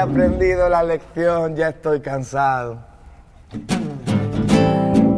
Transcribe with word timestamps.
aprendido 0.00 0.68
la 0.68 0.82
lección, 0.82 1.54
ya 1.54 1.68
estoy 1.68 2.00
cansado. 2.00 2.78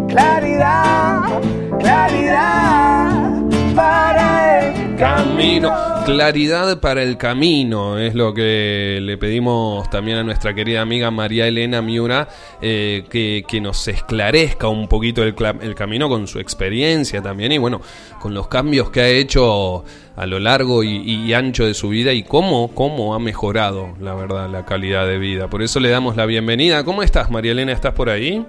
Claridad, 0.09 1.41
claridad 1.79 3.33
para 3.75 4.61
el 4.61 4.97
camino. 4.97 5.73
Claridad 6.05 6.81
para 6.81 7.03
el 7.03 7.17
camino 7.17 7.99
es 7.99 8.15
lo 8.15 8.35
que 8.35 8.99
le 9.01 9.17
pedimos 9.17 9.89
también 9.89 10.19
a 10.19 10.25
nuestra 10.25 10.53
querida 10.53 10.81
amiga 10.81 11.11
María 11.11 11.47
Elena 11.47 11.81
Miura, 11.81 12.29
eh, 12.61 13.05
que, 13.09 13.45
que, 13.47 13.61
nos 13.61 13.87
esclarezca 13.87 14.69
un 14.69 14.89
poquito 14.89 15.23
el, 15.23 15.35
el, 15.61 15.75
camino 15.75 16.09
con 16.09 16.27
su 16.27 16.41
experiencia 16.41 17.23
también 17.23 17.53
y 17.53 17.59
bueno, 17.59 17.81
con 18.21 18.35
los 18.35 18.49
cambios 18.49 18.91
que 18.91 19.01
ha 19.01 19.09
hecho 19.09 19.85
a 20.17 20.27
lo 20.27 20.39
largo 20.39 20.85
y, 20.85 21.33
ancho 21.33 21.65
de 21.65 21.75
su 21.75 21.89
vida 21.89 22.13
y 22.13 22.23
cómo, 22.23 22.69
cómo 22.75 23.15
ha 23.15 23.19
mejorado, 23.19 23.95
la 24.01 24.15
verdad, 24.15 24.49
la 24.51 24.65
calidad 24.65 25.07
de 25.07 25.19
vida. 25.19 25.49
Por 25.49 25.63
eso 25.63 25.81
le 25.81 25.89
damos 25.89 26.17
la 26.17 26.27
bienvenida. 26.27 26.85
¿Cómo 26.85 27.03
estás, 27.03 27.31
María 27.31 27.53
Elena? 27.53 27.73
¿Estás 27.73 27.95
por 27.95 28.11
ahí? 28.11 28.45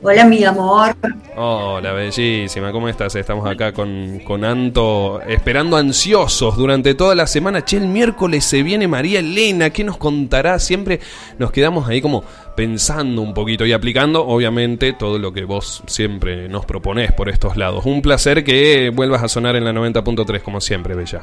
Hola, 0.00 0.24
mi 0.24 0.44
amor. 0.44 0.94
Hola, 1.36 1.92
bellísima. 1.92 2.70
¿Cómo 2.70 2.88
estás? 2.88 3.16
Estamos 3.16 3.48
acá 3.50 3.72
con, 3.72 4.20
con 4.20 4.44
Anto, 4.44 5.20
esperando 5.22 5.76
ansiosos 5.76 6.56
durante 6.56 6.94
toda 6.94 7.16
la 7.16 7.26
semana. 7.26 7.64
Che, 7.64 7.78
el 7.78 7.88
miércoles 7.88 8.44
se 8.44 8.62
viene 8.62 8.86
María 8.86 9.18
Elena. 9.18 9.70
¿Qué 9.70 9.82
nos 9.82 9.96
contará? 9.96 10.60
Siempre 10.60 11.00
nos 11.38 11.50
quedamos 11.50 11.88
ahí 11.88 12.00
como 12.00 12.22
pensando 12.56 13.22
un 13.22 13.34
poquito 13.34 13.66
y 13.66 13.72
aplicando, 13.72 14.24
obviamente, 14.24 14.92
todo 14.92 15.18
lo 15.18 15.32
que 15.32 15.44
vos 15.44 15.82
siempre 15.86 16.48
nos 16.48 16.64
proponés 16.64 17.12
por 17.12 17.28
estos 17.28 17.56
lados. 17.56 17.84
Un 17.84 18.00
placer 18.00 18.44
que 18.44 18.90
vuelvas 18.94 19.24
a 19.24 19.28
sonar 19.28 19.56
en 19.56 19.64
la 19.64 19.72
90.3, 19.72 20.42
como 20.42 20.60
siempre, 20.60 20.94
Bella. 20.94 21.22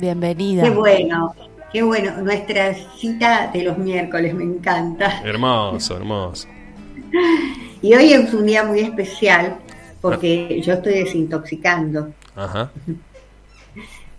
Bienvenida. 0.00 0.64
Qué 0.64 0.70
bueno. 0.70 1.34
Qué 1.72 1.82
bueno, 1.82 2.20
nuestra 2.22 2.74
cita 2.98 3.48
de 3.52 3.62
los 3.62 3.78
miércoles 3.78 4.34
me 4.34 4.42
encanta. 4.42 5.22
Hermoso, 5.24 5.96
hermoso. 5.96 6.48
Y 7.82 7.94
hoy 7.94 8.12
es 8.12 8.32
un 8.34 8.46
día 8.46 8.64
muy 8.64 8.80
especial 8.80 9.56
porque 10.00 10.48
ah. 10.50 10.62
yo 10.64 10.74
estoy 10.74 10.94
desintoxicando. 10.94 12.12
Ajá. 12.36 12.70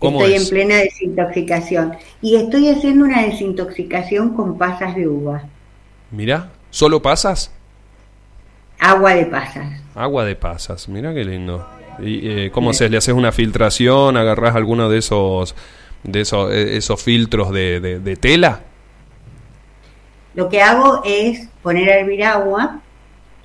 estoy 0.00 0.34
en 0.34 0.48
plena 0.48 0.76
desintoxicación. 0.76 1.94
Y 2.20 2.36
estoy 2.36 2.68
haciendo 2.68 3.04
una 3.04 3.22
desintoxicación 3.22 4.34
con 4.34 4.58
pasas 4.58 4.94
de 4.96 5.06
uva. 5.06 5.42
Mira, 6.10 6.50
¿solo 6.70 7.00
pasas? 7.00 7.52
Agua 8.78 9.14
de 9.14 9.26
pasas. 9.26 9.80
Agua 9.94 10.24
de 10.24 10.34
pasas, 10.34 10.88
mira 10.88 11.14
qué 11.14 11.24
lindo. 11.24 11.66
¿Y 12.00 12.28
eh, 12.28 12.50
cómo 12.50 12.72
se 12.72 12.88
le 12.88 12.96
haces 12.96 13.14
una 13.14 13.30
filtración? 13.30 14.16
¿Agarrás 14.16 14.56
alguno 14.56 14.88
de 14.88 14.98
esos 14.98 15.54
de 16.02 16.22
esos, 16.22 16.52
eh, 16.52 16.76
esos 16.78 17.00
filtros 17.00 17.52
de, 17.52 17.80
de 17.80 18.16
tela? 18.16 18.60
Lo 20.34 20.48
que 20.48 20.62
hago 20.62 21.02
es 21.04 21.46
poner 21.62 21.90
a 21.90 21.98
hervir 21.98 22.24
agua 22.24 22.80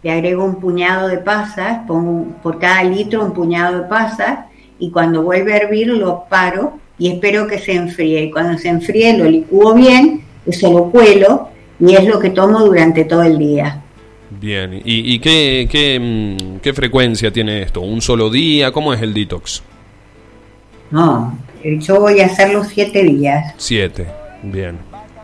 le 0.07 0.13
agrego 0.13 0.45
un 0.45 0.55
puñado 0.55 1.09
de 1.09 1.17
pasas, 1.17 1.79
pongo 1.85 2.27
por 2.41 2.59
cada 2.59 2.81
litro 2.81 3.25
un 3.25 3.33
puñado 3.33 3.79
de 3.81 3.89
pasas 3.89 4.45
y 4.79 4.89
cuando 4.89 5.21
vuelve 5.21 5.51
a 5.51 5.57
hervir 5.57 5.87
lo 5.87 6.23
paro 6.29 6.79
y 6.97 7.09
espero 7.09 7.45
que 7.45 7.59
se 7.59 7.73
enfríe. 7.73 8.23
Y 8.23 8.31
cuando 8.31 8.57
se 8.57 8.69
enfríe 8.69 9.17
lo 9.17 9.25
licúo 9.25 9.73
bien, 9.73 10.23
eso 10.45 10.71
lo 10.71 10.89
cuelo 10.91 11.49
y 11.77 11.93
es 11.93 12.05
lo 12.05 12.21
que 12.21 12.29
tomo 12.29 12.61
durante 12.61 13.03
todo 13.03 13.23
el 13.23 13.37
día. 13.37 13.83
Bien, 14.29 14.81
¿y, 14.85 15.19
qué, 15.19 15.67
qué, 15.69 15.99
mm, 15.99 16.59
qué, 16.59 16.73
frecuencia 16.73 17.29
tiene 17.29 17.63
esto? 17.63 17.81
¿Un 17.81 17.99
solo 17.99 18.29
día? 18.29 18.71
¿Cómo 18.71 18.93
es 18.93 19.01
el 19.01 19.13
detox? 19.13 19.61
No, 20.89 21.37
yo 21.65 21.99
voy 21.99 22.21
a 22.21 22.27
hacerlo 22.27 22.63
siete 22.63 23.03
días. 23.03 23.53
Siete, 23.57 24.07
bien. 24.41 24.77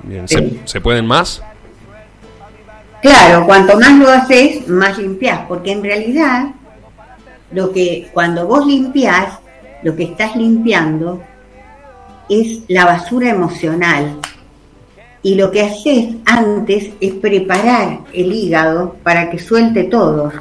bien. 0.03 0.25
¿Se 0.65 0.81
pueden 0.81 1.05
más? 1.05 1.41
Claro, 3.03 3.45
cuanto 3.45 3.77
más 3.77 3.99
lo 3.99 4.09
haces, 4.09 4.65
más 4.69 4.97
limpias, 4.97 5.41
porque 5.49 5.73
en 5.73 5.83
realidad 5.83 6.45
lo 7.51 7.73
que 7.73 8.09
cuando 8.13 8.47
vos 8.47 8.65
limpias, 8.65 9.39
lo 9.83 9.93
que 9.93 10.03
estás 10.03 10.37
limpiando 10.37 11.21
es 12.29 12.61
la 12.69 12.85
basura 12.85 13.31
emocional. 13.31 14.21
Y 15.21 15.35
lo 15.35 15.51
que 15.51 15.63
haces 15.63 16.15
antes 16.23 16.91
es 17.01 17.13
preparar 17.15 17.99
el 18.13 18.31
hígado 18.31 18.95
para 19.03 19.29
que 19.29 19.37
suelte 19.37 19.83
todo. 19.83 20.31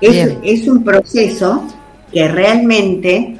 Es, 0.00 0.36
es 0.42 0.66
un 0.66 0.82
proceso 0.82 1.64
que 2.10 2.28
realmente, 2.28 3.38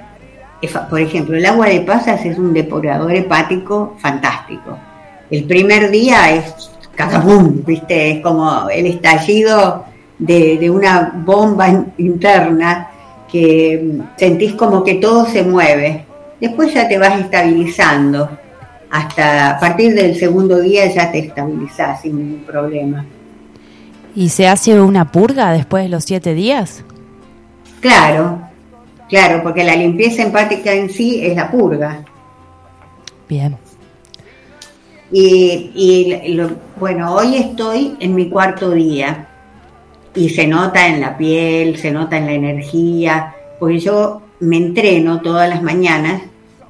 por 0.91 1.01
ejemplo, 1.01 1.39
el 1.39 1.47
agua 1.47 1.69
de 1.69 1.81
pasas 1.81 2.27
es 2.27 2.37
un 2.37 2.53
depurador 2.53 3.15
hepático 3.15 3.97
fantástico. 4.01 4.79
El 5.31 5.45
primer 5.45 5.91
día 5.91 6.35
es 6.35 6.71
boom, 7.07 7.65
¿viste? 7.67 8.13
Es 8.13 8.21
como 8.21 8.69
el 8.69 8.87
estallido 8.87 9.85
de, 10.19 10.71
una 10.71 11.13
bomba 11.25 11.85
interna 11.99 12.91
que 13.31 13.99
sentís 14.17 14.55
como 14.55 14.85
que 14.85 14.95
todo 14.97 15.27
se 15.27 15.43
mueve. 15.43 16.05
Después 16.41 16.73
ya 16.75 16.89
te 16.89 16.99
vas 16.99 17.21
estabilizando. 17.21 18.29
Hasta 18.91 19.51
a 19.51 19.61
partir 19.61 19.95
del 19.95 20.17
segundo 20.17 20.59
día 20.61 20.93
ya 20.93 21.13
te 21.13 21.21
estabilizás 21.21 22.03
sin 22.03 22.17
ningún 22.17 22.45
problema. 22.45 23.05
¿Y 24.17 24.29
se 24.31 24.49
hace 24.49 24.81
una 24.81 25.13
purga 25.13 25.53
después 25.53 25.85
de 25.85 25.91
los 25.91 26.05
siete 26.05 26.35
días? 26.35 26.83
Claro, 27.81 28.41
claro, 29.09 29.43
porque 29.45 29.63
la 29.63 29.77
limpieza 29.77 30.23
empática 30.23 30.73
en 30.73 30.91
sí 30.91 31.25
es 31.25 31.37
la 31.37 31.51
purga. 31.51 32.05
Bien. 33.29 33.57
Y, 35.13 36.39
bueno, 36.79 37.15
hoy 37.15 37.37
estoy 37.37 37.97
en 37.99 38.15
mi 38.15 38.29
cuarto 38.29 38.71
día 38.71 39.27
y 40.15 40.29
se 40.29 40.47
nota 40.47 40.87
en 40.87 41.01
la 41.01 41.17
piel, 41.17 41.77
se 41.77 41.91
nota 41.91 42.17
en 42.17 42.27
la 42.27 42.33
energía, 42.33 43.35
porque 43.59 43.81
yo 43.81 44.23
me 44.41 44.57
entreno 44.57 45.21
todas 45.21 45.49
las 45.49 45.63
mañanas 45.63 46.23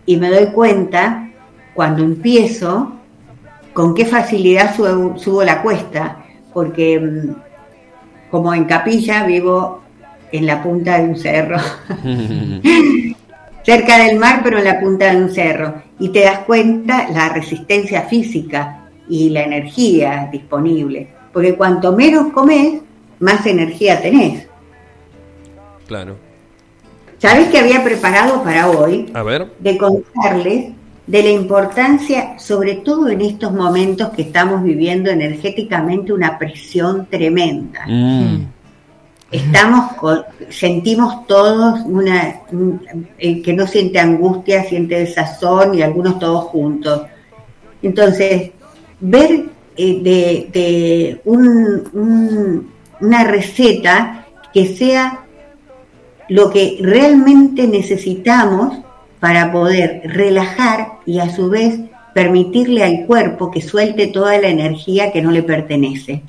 y 0.07 0.17
me 0.17 0.31
doy 0.31 0.47
cuenta 0.47 1.31
cuando 1.75 2.03
empiezo 2.03 2.93
con 3.73 3.95
qué 3.95 4.07
facilidad 4.07 4.75
subo, 4.75 5.45
la 5.45 5.63
cuesta, 5.63 6.25
porque 6.53 6.99
mm, 6.99 8.31
como 8.31 8.55
en 8.55 8.65
capilla 8.65 9.25
vivo 9.25 9.83
en 10.33 10.47
la 10.47 10.63
punta 10.63 10.99
de 10.99 11.05
un 11.05 11.17
cerro. 11.17 11.59
cerca 13.65 13.99
del 14.05 14.19
mar, 14.19 14.41
pero 14.43 14.59
en 14.59 14.65
la 14.65 14.81
punta 14.81 15.13
de 15.13 15.23
un 15.23 15.31
cerro. 15.31 15.83
Y 15.99 16.09
te 16.11 16.21
das 16.21 16.41
cuenta 16.41 17.09
la 17.11 17.29
resistencia 17.29 18.03
física 18.03 18.89
y 19.09 19.31
la 19.31 19.43
energía 19.43 20.29
disponible. 20.31 21.09
Porque 21.33 21.55
cuanto 21.55 21.93
menos 21.93 22.33
comes, 22.33 22.81
más 23.19 23.47
energía 23.47 24.01
tenés. 24.01 24.47
Claro. 25.87 26.17
¿Sabes 27.19 27.49
qué 27.49 27.59
había 27.59 27.85
preparado 27.85 28.43
para 28.43 28.71
hoy? 28.71 29.11
A 29.13 29.23
ver. 29.23 29.49
De 29.59 29.77
contarles 29.77 30.73
de 31.07 31.23
la 31.23 31.31
importancia, 31.31 32.39
sobre 32.39 32.77
todo 32.77 33.09
en 33.09 33.21
estos 33.21 33.53
momentos 33.53 34.11
que 34.11 34.23
estamos 34.23 34.63
viviendo 34.63 35.11
energéticamente 35.11 36.13
una 36.13 36.39
presión 36.39 37.07
tremenda. 37.11 37.85
Mm 37.87 38.60
estamos 39.31 39.93
sentimos 40.49 41.27
todos 41.27 41.81
una 41.85 42.41
que 43.19 43.53
no 43.53 43.67
siente 43.67 44.01
angustia, 44.01 44.65
siente 44.65 44.99
desazón 44.99 45.75
y 45.75 45.83
algunos 45.83 46.19
todos 46.19 46.45
juntos. 46.47 47.03
Entonces, 47.83 48.51
ver 49.01 49.47
eh, 49.77 50.49
de, 50.53 51.21
una 51.25 53.25
receta 53.25 54.27
que 54.53 54.67
sea 54.67 55.25
lo 56.29 56.51
que 56.51 56.79
realmente 56.81 57.67
necesitamos 57.67 58.79
para 59.21 59.53
poder 59.53 60.03
relajar 60.05 60.99
y 61.07 61.21
a 61.21 61.31
su 61.31 61.51
vez 61.51 61.79
permitirle 62.15 62.83
al 62.83 63.07
cuerpo 63.07 63.51
que 63.51 63.63
suelte 63.63 64.09
toda 64.09 64.39
la 64.39 64.49
energía 64.49 65.13
que 65.13 65.23
no 65.23 65.31
le 65.31 65.43
pertenece. 65.43 66.23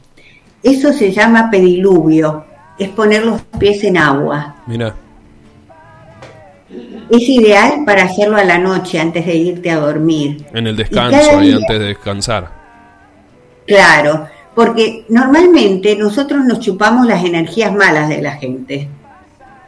Eso 0.62 0.94
se 0.94 1.12
llama 1.12 1.50
pediluvio 1.50 2.46
es 2.84 2.90
poner 2.90 3.24
los 3.24 3.42
pies 3.60 3.84
en 3.84 3.96
agua. 3.98 4.56
Mira. 4.66 4.96
Es 7.12 7.30
ideal 7.30 7.84
para 7.86 8.06
hacerlo 8.06 8.38
a 8.38 8.44
la 8.44 8.58
noche 8.58 9.00
antes 9.00 9.26
de 9.26 9.36
irte 9.36 9.70
a 9.70 9.78
dormir. 9.78 10.46
En 10.52 10.66
el 10.66 10.76
descanso, 10.76 11.38
ahí 11.38 11.52
antes 11.52 11.80
de 11.80 11.86
descansar. 11.86 12.50
Claro, 13.68 14.28
porque 14.56 15.06
normalmente 15.10 15.96
nosotros 15.96 16.44
nos 16.44 16.60
chupamos 16.60 17.06
las 17.06 17.24
energías 17.24 17.72
malas 17.72 18.10
de 18.10 18.22
la 18.22 18.32
gente. 18.34 18.88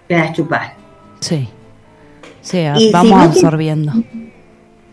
Te 0.07 0.17
las 0.17 0.33
chupas. 0.33 0.71
Sí. 1.19 1.47
Sí, 2.41 2.65
vamos 2.91 3.21
absorbiendo. 3.21 3.93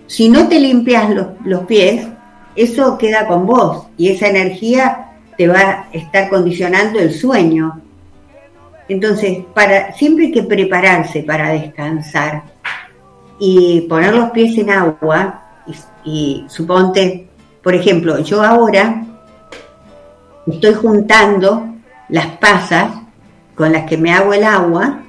si 0.07 0.29
no 0.29 0.47
te 0.47 0.61
limpias 0.61 1.11
los, 1.11 1.27
los 1.45 1.65
pies, 1.65 2.07
eso 2.55 2.99
queda 2.99 3.27
con 3.27 3.47
vos 3.47 3.87
y 3.97 4.09
esa 4.09 4.29
energía 4.29 5.07
te 5.39 5.49
va 5.49 5.61
a 5.61 5.89
estar 5.93 6.29
condicionando 6.29 7.01
el 7.01 7.13
sueño. 7.13 7.81
Entonces, 8.91 9.39
para, 9.55 9.93
siempre 9.93 10.27
hay 10.27 10.33
que 10.33 10.43
prepararse 10.43 11.23
para 11.23 11.51
descansar 11.51 12.43
y 13.39 13.83
poner 13.83 14.13
los 14.13 14.31
pies 14.31 14.59
en 14.59 14.69
agua 14.69 15.45
y, 16.05 16.45
suponte, 16.49 17.29
por 17.63 17.73
ejemplo, 17.73 18.19
yo 18.19 18.43
ahora 18.43 19.07
estoy 20.45 20.75
juntando 20.75 21.69
las 22.09 22.27
pasas 22.39 22.91
con 23.55 23.71
las 23.71 23.85
que 23.85 23.97
me 23.97 24.13
hago 24.13 24.35
el 24.35 24.43
agua, 24.43 25.03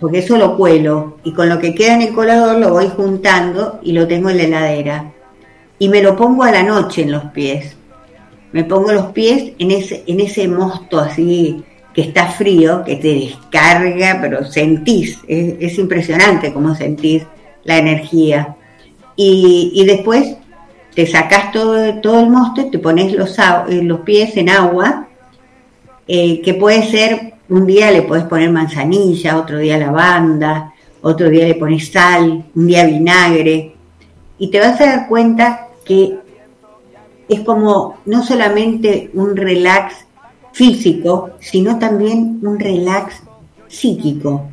porque 0.00 0.18
eso 0.18 0.36
lo 0.36 0.56
cuelo, 0.56 1.18
y 1.22 1.32
con 1.32 1.48
lo 1.48 1.60
que 1.60 1.72
queda 1.72 1.94
en 1.94 2.02
el 2.02 2.14
colador 2.14 2.58
lo 2.58 2.70
voy 2.70 2.88
juntando 2.96 3.78
y 3.80 3.92
lo 3.92 4.08
tengo 4.08 4.30
en 4.30 4.38
la 4.38 4.42
heladera. 4.42 5.12
Y 5.78 5.88
me 5.88 6.02
lo 6.02 6.16
pongo 6.16 6.42
a 6.42 6.50
la 6.50 6.64
noche 6.64 7.02
en 7.02 7.12
los 7.12 7.26
pies. 7.26 7.76
Me 8.50 8.64
pongo 8.64 8.90
los 8.90 9.12
pies 9.12 9.52
en 9.60 9.70
ese, 9.70 10.02
en 10.08 10.18
ese 10.18 10.48
mosto 10.48 10.98
así 10.98 11.64
que 11.94 12.02
está 12.02 12.26
frío, 12.26 12.82
que 12.84 12.96
te 12.96 13.14
descarga, 13.14 14.18
pero 14.20 14.44
sentís, 14.44 15.20
es, 15.28 15.78
impresionante 15.78 16.52
cómo 16.52 16.74
sentís 16.74 17.22
la 17.62 17.78
energía. 17.78 18.56
Y, 19.16 19.84
después 19.86 20.36
te 20.94 21.06
sacás 21.06 21.52
todo, 21.52 22.00
todo 22.00 22.20
el 22.20 22.30
mosto, 22.30 22.68
te 22.68 22.78
pones 22.80 23.12
los, 23.12 23.38
eh, 23.38 23.82
los 23.82 24.00
pies 24.00 24.36
en 24.36 24.50
agua, 24.50 25.08
eh, 26.08 26.40
que 26.42 26.54
puede 26.54 26.82
ser, 26.82 27.34
un 27.48 27.66
día 27.66 27.90
le 27.90 28.02
puedes 28.02 28.24
poner 28.24 28.50
manzanilla, 28.50 29.38
otro 29.38 29.58
día 29.58 29.78
lavanda, 29.78 30.72
otro 31.00 31.28
día 31.28 31.46
le 31.46 31.54
pones 31.54 31.92
sal, 31.92 32.44
un 32.54 32.66
día 32.66 32.84
vinagre, 32.84 33.74
y 34.38 34.50
te 34.50 34.58
vas 34.58 34.80
a 34.80 34.86
dar 34.86 35.08
cuenta 35.08 35.68
que 35.84 36.18
es 37.28 37.40
como 37.40 37.98
no 38.06 38.24
solamente 38.24 39.10
un 39.14 39.36
relax 39.36 40.04
físico, 40.54 41.30
sino 41.40 41.78
también 41.78 42.38
un 42.42 42.58
relax 42.58 43.16
psíquico. 43.68 44.48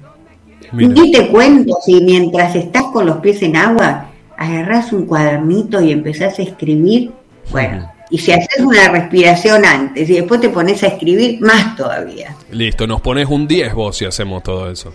Y 0.77 1.11
te 1.11 1.27
cuento 1.29 1.77
si 1.85 2.01
mientras 2.01 2.55
estás 2.55 2.83
con 2.91 3.05
los 3.05 3.17
pies 3.17 3.41
en 3.43 3.55
agua, 3.55 4.07
agarras 4.37 4.91
un 4.91 5.05
cuadernito 5.05 5.79
y 5.79 5.91
empezás 5.91 6.39
a 6.39 6.41
escribir, 6.41 7.11
bueno, 7.51 7.91
y 8.09 8.17
si 8.17 8.31
haces 8.31 8.59
una 8.59 8.89
respiración 8.89 9.63
antes 9.63 10.09
y 10.09 10.13
después 10.13 10.41
te 10.41 10.49
pones 10.49 10.81
a 10.83 10.87
escribir, 10.87 11.39
más 11.39 11.75
todavía. 11.75 12.35
Listo, 12.51 12.87
nos 12.87 12.99
pones 13.01 13.27
un 13.29 13.47
10 13.47 13.73
vos 13.73 13.97
si 13.97 14.05
hacemos 14.05 14.41
todo 14.43 14.71
eso. 14.71 14.91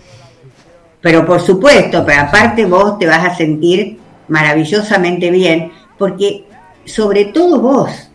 Pero 0.99 1.25
por 1.25 1.39
supuesto, 1.39 2.03
pero 2.05 2.21
aparte 2.21 2.65
vos 2.65 2.99
te 2.99 3.07
vas 3.07 3.25
a 3.25 3.35
sentir 3.35 3.97
maravillosamente 4.27 5.31
bien, 5.31 5.71
porque 5.97 6.43
sobre 6.85 7.25
todo 7.25 7.61
vos, 7.61 8.09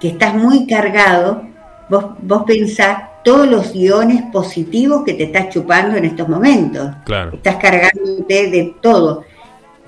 que 0.00 0.08
estás 0.08 0.34
muy 0.34 0.66
cargado, 0.66 1.53
Vos, 1.88 2.04
vos 2.22 2.44
pensás 2.46 2.98
todos 3.24 3.48
los 3.48 3.74
iones 3.74 4.22
positivos 4.32 5.02
que 5.04 5.14
te 5.14 5.24
estás 5.24 5.48
chupando 5.48 5.96
en 5.96 6.04
estos 6.04 6.28
momentos. 6.28 6.90
Claro. 7.04 7.32
Estás 7.34 7.56
cargándote 7.56 8.50
de 8.50 8.74
todo. 8.80 9.24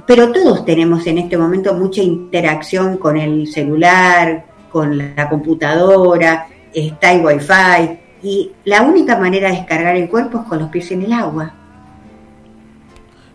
Pero 0.06 0.30
todos 0.32 0.64
tenemos 0.64 1.06
en 1.06 1.18
este 1.18 1.36
momento 1.36 1.74
mucha 1.74 2.00
interacción 2.00 2.96
con 2.96 3.16
el 3.16 3.46
celular, 3.48 4.44
con 4.70 4.96
la 4.96 5.28
computadora, 5.28 6.46
está 6.72 7.12
el 7.12 7.24
wifi. 7.24 7.98
Y 8.22 8.52
la 8.64 8.82
única 8.82 9.18
manera 9.18 9.50
de 9.50 9.56
descargar 9.56 9.96
el 9.96 10.08
cuerpo 10.08 10.40
es 10.40 10.48
con 10.48 10.58
los 10.58 10.68
pies 10.68 10.90
en 10.92 11.02
el 11.02 11.12
agua. 11.12 11.52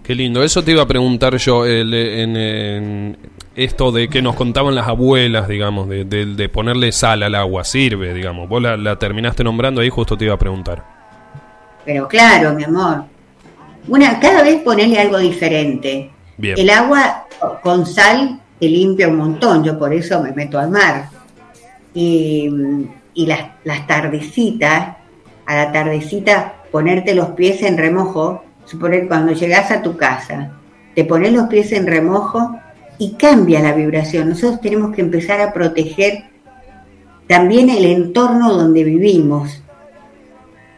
Qué 0.03 0.15
lindo, 0.15 0.43
eso 0.43 0.63
te 0.63 0.71
iba 0.71 0.81
a 0.81 0.87
preguntar 0.87 1.37
yo 1.37 1.65
en, 1.65 3.17
esto 3.55 3.91
de 3.91 4.07
que 4.07 4.21
nos 4.21 4.35
contaban 4.35 4.75
las 4.75 4.87
abuelas, 4.87 5.47
digamos, 5.47 5.89
de, 5.89 6.49
ponerle 6.51 6.91
sal 6.91 7.23
al 7.23 7.35
agua, 7.35 7.63
sirve, 7.63 8.13
digamos. 8.13 8.47
Vos 8.47 8.61
la, 8.61 8.95
terminaste 8.97 9.43
nombrando 9.43 9.81
ahí, 9.81 9.89
justo 9.89 10.17
te 10.17 10.25
iba 10.25 10.33
a 10.33 10.39
preguntar. 10.39 10.83
Pero 11.85 12.07
claro, 12.07 12.53
mi 12.53 12.63
amor. 12.63 13.03
Una, 13.87 14.19
cada 14.19 14.43
vez 14.43 14.61
ponerle 14.61 14.99
algo 14.99 15.17
diferente. 15.17 16.11
El 16.39 16.69
agua 16.69 17.25
con 17.61 17.85
sal 17.85 18.39
te 18.59 18.67
limpia 18.67 19.07
un 19.07 19.17
montón, 19.17 19.63
yo 19.63 19.77
por 19.77 19.93
eso 19.93 20.21
me 20.21 20.31
meto 20.31 20.57
al 20.59 20.69
mar. 20.69 21.09
Y, 21.93 22.49
y 23.13 23.25
las, 23.25 23.41
las 23.63 23.85
tardecitas, 23.85 24.95
a 25.45 25.55
la 25.55 25.71
tardecita 25.71 26.53
ponerte 26.71 27.13
los 27.13 27.31
pies 27.31 27.61
en 27.63 27.77
remojo, 27.77 28.45
suponer 28.65 29.07
cuando 29.07 29.33
llegas 29.33 29.71
a 29.71 29.81
tu 29.81 29.97
casa, 29.97 30.51
te 30.95 31.03
pones 31.03 31.33
los 31.33 31.47
pies 31.47 31.73
en 31.73 31.85
remojo 31.85 32.60
y 33.01 33.13
cambia 33.13 33.63
la 33.63 33.73
vibración. 33.73 34.29
Nosotros 34.29 34.61
tenemos 34.61 34.93
que 34.93 35.01
empezar 35.01 35.41
a 35.41 35.51
proteger 35.51 36.25
también 37.27 37.71
el 37.71 37.83
entorno 37.85 38.53
donde 38.53 38.83
vivimos. 38.83 39.59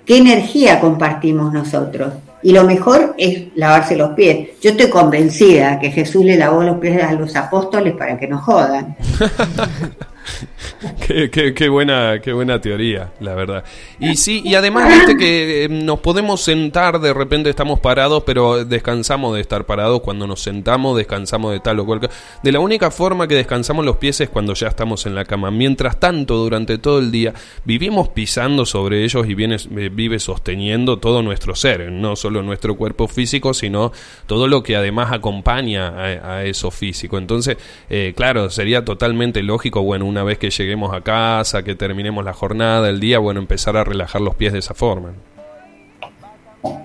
¿Qué 0.06 0.20
energía 0.20 0.80
compartimos 0.80 1.52
nosotros? 1.52 2.14
Y 2.42 2.54
lo 2.54 2.64
mejor 2.64 3.14
es 3.18 3.48
lavarse 3.56 3.98
los 3.98 4.12
pies. 4.12 4.52
Yo 4.62 4.72
estoy 4.72 4.90
convencida 4.90 5.78
que 5.81 5.92
Jesús 5.92 6.24
le 6.24 6.38
lavó 6.38 6.64
los 6.64 6.78
pies 6.78 7.04
a 7.04 7.12
los 7.12 7.36
apóstoles 7.36 7.94
para 7.94 8.18
que 8.18 8.30
no 8.30 8.38
jodan. 8.38 8.96
qué, 11.08 11.70
buena, 11.70 12.20
qué 12.22 12.34
buena 12.34 12.60
teoría, 12.60 13.12
la 13.20 13.36
verdad. 13.36 13.64
Y 14.00 14.16
sí, 14.16 14.42
y 14.44 14.56
además 14.56 14.90
viste 14.90 15.18
que 15.18 15.66
eh, 15.66 15.70
nos 15.70 16.00
podemos 16.00 16.42
sentar, 16.42 17.00
de 17.00 17.14
repente 17.14 17.50
estamos 17.50 17.80
parados, 17.80 18.24
pero 18.25 18.66
descansamos 18.66 19.36
de 19.36 19.42
estar 19.42 19.66
parados. 19.66 20.02
Cuando 20.02 20.28
nos 20.28 20.42
sentamos, 20.42 20.98
descansamos 20.98 21.52
de 21.52 21.60
tal 21.60 21.80
o 21.80 21.86
cual. 21.86 22.10
De 22.42 22.52
la 22.52 22.60
única 22.60 22.92
forma 22.92 23.28
que 23.28 23.36
descansamos 23.36 23.86
los 23.86 23.98
pies 23.98 24.22
es 24.22 24.30
cuando 24.30 24.54
ya 24.54 24.68
estamos 24.68 25.06
en 25.06 25.16
la 25.16 25.25
cama. 25.25 25.52
Mientras 25.52 26.00
tanto, 26.00 26.38
durante 26.38 26.78
todo 26.78 27.00
el 27.00 27.12
día, 27.12 27.34
vivimos 27.66 28.10
pisando 28.10 28.66
sobre 28.66 29.04
ellos 29.04 29.28
y 29.28 29.36
viene, 29.36 29.56
eh, 29.56 29.90
vive 29.92 30.19
sosteniendo 30.19 30.98
todo 30.98 31.22
nuestro 31.22 31.56
ser, 31.56 31.92
no 31.92 32.16
solo 32.16 32.42
nuestro 32.42 32.76
cuerpo 32.76 33.08
físico, 33.08 33.54
sino 33.54 33.92
todo 34.28 34.48
lo 34.48 34.64
que 34.64 34.76
además 34.76 35.12
acompaña 35.12 35.94
a, 35.98 36.44
eso 36.44 36.72
físico. 36.72 37.18
Entonces, 37.18 37.58
eh, 37.90 38.14
claro, 38.16 38.50
sería 38.50 38.84
totalmente 38.84 39.44
lógico, 39.44 39.81
bueno, 39.81 40.06
una 40.13 40.24
vez 40.24 40.38
que 40.38 40.51
lleguemos 40.51 40.94
a 40.94 41.01
casa, 41.01 41.63
que 41.63 41.74
terminemos 41.74 42.24
la 42.24 42.33
jornada, 42.33 42.88
el 42.88 43.00
día, 43.00 43.18
bueno, 43.18 43.39
empezar 43.39 43.75
a 43.77 43.83
relajar 43.83 44.21
los 44.21 44.36
pies 44.36 44.54
de 44.54 44.60
esa 44.60 44.75
forma. 44.75 45.12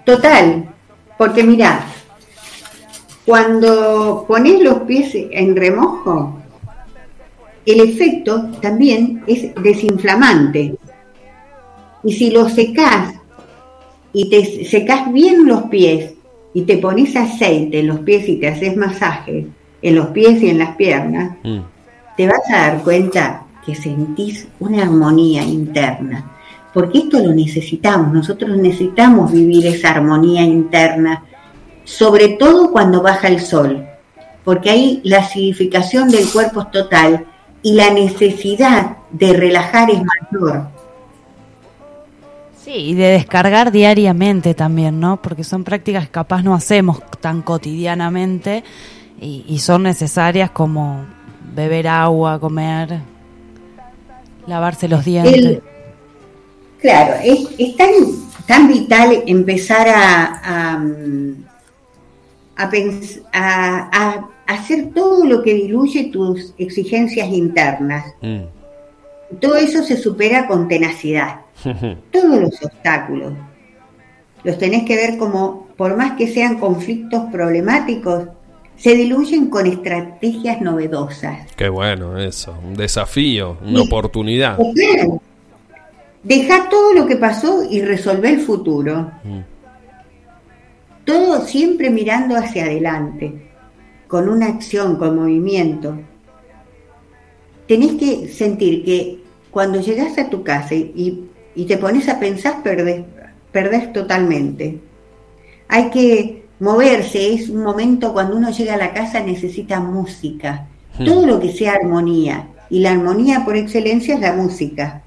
Total, 0.07 0.67
porque 1.19 1.45
mira, 1.45 1.85
cuando 3.27 4.25
pones 4.27 4.63
los 4.63 4.81
pies 4.85 5.11
en 5.15 5.55
remojo, 5.55 6.41
el 7.67 7.81
efecto 7.81 8.51
también 8.63 9.23
es 9.27 9.55
desinflamante. 9.57 10.75
Y 12.05 12.13
si 12.15 12.31
lo 12.31 12.49
secas 12.49 13.13
y 14.15 14.31
te 14.31 14.65
secas 14.65 15.13
bien 15.13 15.47
los 15.47 15.65
pies 15.65 16.15
y 16.55 16.63
te 16.63 16.79
pones 16.79 17.15
aceite 17.15 17.81
en 17.81 17.89
los 17.89 17.99
pies 17.99 18.27
y 18.27 18.37
te 18.37 18.49
haces 18.49 18.75
masaje 18.75 19.47
en 19.83 19.95
los 19.95 20.07
pies 20.09 20.43
y 20.43 20.49
en 20.49 20.59
las 20.59 20.77
piernas, 20.77 21.37
mm 21.43 21.78
te 22.19 22.27
vas 22.27 22.41
a 22.53 22.57
dar 22.57 22.83
cuenta 22.83 23.45
que 23.65 23.77
sentís 23.77 24.49
una 24.59 24.83
armonía 24.83 25.45
interna, 25.45 26.25
porque 26.75 26.99
esto 26.99 27.21
lo 27.21 27.33
necesitamos, 27.33 28.13
nosotros 28.13 28.57
necesitamos 28.57 29.31
vivir 29.31 29.65
esa 29.69 29.91
armonía 29.91 30.43
interna, 30.43 31.23
sobre 31.85 32.31
todo 32.31 32.73
cuando 32.73 33.03
baja 33.03 33.29
el 33.29 33.41
sol, 33.41 33.87
porque 34.45 34.69
ahí 34.69 35.01
la 35.05 35.19
acidificación 35.19 36.09
del 36.09 36.29
cuerpo 36.29 36.63
es 36.63 36.71
total 36.73 37.25
y 37.63 37.75
la 37.75 37.93
necesidad 37.93 38.97
de 39.13 39.33
relajar 39.35 39.89
es 39.89 40.01
mayor. 40.03 40.67
Sí, 42.65 42.73
y 42.73 42.95
de 42.95 43.13
descargar 43.13 43.71
diariamente 43.71 44.55
también, 44.55 44.99
¿no? 44.99 45.23
Porque 45.23 45.45
son 45.45 45.63
prácticas 45.63 46.07
que 46.07 46.11
capaz 46.11 46.43
no 46.43 46.53
hacemos 46.53 47.01
tan 47.21 47.43
cotidianamente 47.43 48.65
y, 49.21 49.45
y 49.47 49.61
son 49.61 49.85
necesarias 49.85 50.51
como 50.51 51.07
beber 51.55 51.89
agua, 51.89 52.39
comer, 52.39 53.01
lavarse 54.47 54.89
los 54.89 55.05
dientes. 55.05 55.61
claro, 56.81 57.15
es, 57.23 57.77
tan, 57.77 57.91
tan, 58.47 58.69
vital 58.69 59.23
empezar 59.27 59.89
a, 59.89 60.41
a, 62.57 62.71
a, 63.33 64.29
hacer 64.47 64.91
todo 64.95 65.25
lo 65.25 65.43
que 65.43 65.55
diluye 65.55 66.05
tus 66.05 66.55
exigencias 66.59 67.29
internas. 67.29 68.07
Mm. 68.21 69.39
Todo 69.41 69.57
eso 69.57 69.83
se 69.83 69.97
supera 69.97 70.47
con 70.47 70.69
tenacidad. 70.69 71.41
Todos 72.13 72.41
los 72.41 72.63
obstáculos 72.63 73.35
los 74.45 74.59
tenés 74.59 74.85
que 74.85 74.97
ver 74.97 75.19
como, 75.19 75.67
por 75.77 75.97
más 75.97 76.13
que 76.13 76.29
sean 76.29 76.59
conflictos 76.59 77.25
problemáticos, 77.31 78.29
se 78.79 78.95
diluyen 78.95 79.51
con 79.51 79.67
estrategias 79.67 80.61
novedosas. 80.61 81.53
Qué 81.57 81.69
bueno 81.69 82.17
eso, 82.17 82.57
un 82.65 82.75
desafío, 82.75 83.59
una 83.67 83.83
oportunidad. 83.83 84.57
Deja 86.23 86.69
todo 86.69 86.95
lo 86.95 87.07
que 87.07 87.17
pasó 87.17 87.65
y 87.69 87.81
resolver 87.83 88.35
el 88.35 88.41
futuro. 88.41 89.11
Mm. 89.25 89.41
Todo 91.05 91.45
siempre 91.45 91.91
mirando 91.91 92.37
hacia 92.37 92.65
adelante, 92.65 93.33
con 94.07 94.29
una 94.29 94.47
acción, 94.47 94.97
con 94.97 95.17
movimiento. 95.17 95.99
Tenés 97.67 97.95
que 97.95 98.29
sentir 98.29 98.85
que 98.85 99.19
cuando 99.51 99.81
llegas 99.81 100.17
a 100.19 100.31
tu 100.31 100.45
casa 100.45 100.75
y, 100.75 101.29
te 101.67 101.79
pones 101.79 102.09
a 102.09 102.21
pensar, 102.21 102.63
perdés, 102.63 103.05
perdés 103.51 103.93
totalmente. 103.93 104.79
Hay 105.67 105.91
que 105.91 106.48
moverse 106.61 107.35
es 107.35 107.49
un 107.49 107.63
momento 107.63 108.13
cuando 108.13 108.37
uno 108.37 108.51
llega 108.51 108.75
a 108.75 108.79
la 108.79 108.93
casa 108.93 109.21
necesita 109.21 109.81
música, 109.81 110.67
Hmm. 110.99 111.05
todo 111.05 111.27
lo 111.27 111.39
que 111.41 111.53
sea 111.53 111.75
armonía. 111.75 112.49
Y 112.71 112.81
la 112.81 112.91
armonía 112.91 113.45
por 113.45 113.57
excelencia 113.57 114.15
es 114.15 114.21
la 114.21 114.33
música. 114.33 115.03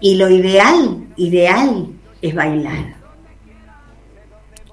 Y 0.00 0.16
lo 0.16 0.28
ideal, 0.30 1.06
ideal 1.16 1.88
es 2.22 2.34
bailar. 2.34 2.94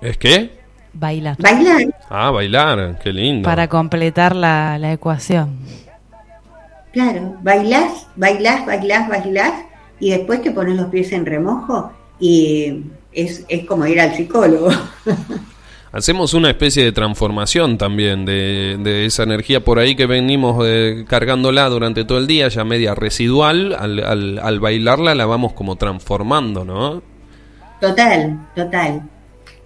¿Es 0.02 0.18
qué? 0.18 0.52
Bailar. 0.94 1.36
Bailar, 1.40 1.82
Ah, 2.10 2.32
bailar, 2.32 3.00
qué 3.04 3.12
lindo. 3.12 3.46
Para 3.48 3.68
completar 3.68 4.36
la, 4.36 4.78
la 4.80 4.94
ecuación. 4.94 5.58
claro, 6.94 7.36
bailás, 7.44 8.08
bailás, 8.16 8.66
bailás, 8.66 9.10
bailás 9.10 9.54
y 10.00 10.12
después 10.12 10.42
te 10.42 10.52
pones 10.52 10.76
los 10.78 10.88
pies 10.88 11.12
en 11.12 11.26
remojo 11.26 11.92
y 12.20 12.84
es, 13.16 13.46
es 13.48 13.66
como 13.66 13.86
ir 13.88 14.00
al 14.00 14.16
psicólogo. 14.16 14.70
Hacemos 15.92 16.34
una 16.34 16.50
especie 16.50 16.84
de 16.84 16.92
transformación 16.92 17.78
también 17.78 18.26
de, 18.26 18.78
de 18.78 19.06
esa 19.06 19.24
energía 19.24 19.64
por 19.64 19.80
ahí 19.80 19.96
que 19.96 20.06
venimos 20.06 20.62
eh, 20.68 21.06
cargándola 21.08 21.70
durante 21.70 22.04
todo 22.04 22.18
el 22.18 22.28
día, 22.28 22.50
ya 22.50 22.66
media 22.66 22.94
residual, 22.96 23.74
al, 23.80 24.04
al, 24.04 24.40
al 24.40 24.60
bailarla 24.60 25.16
la 25.16 25.26
vamos 25.26 25.54
como 25.54 25.78
transformando, 25.78 26.66
¿no? 26.66 27.02
Total, 27.80 28.46
total. 28.56 29.04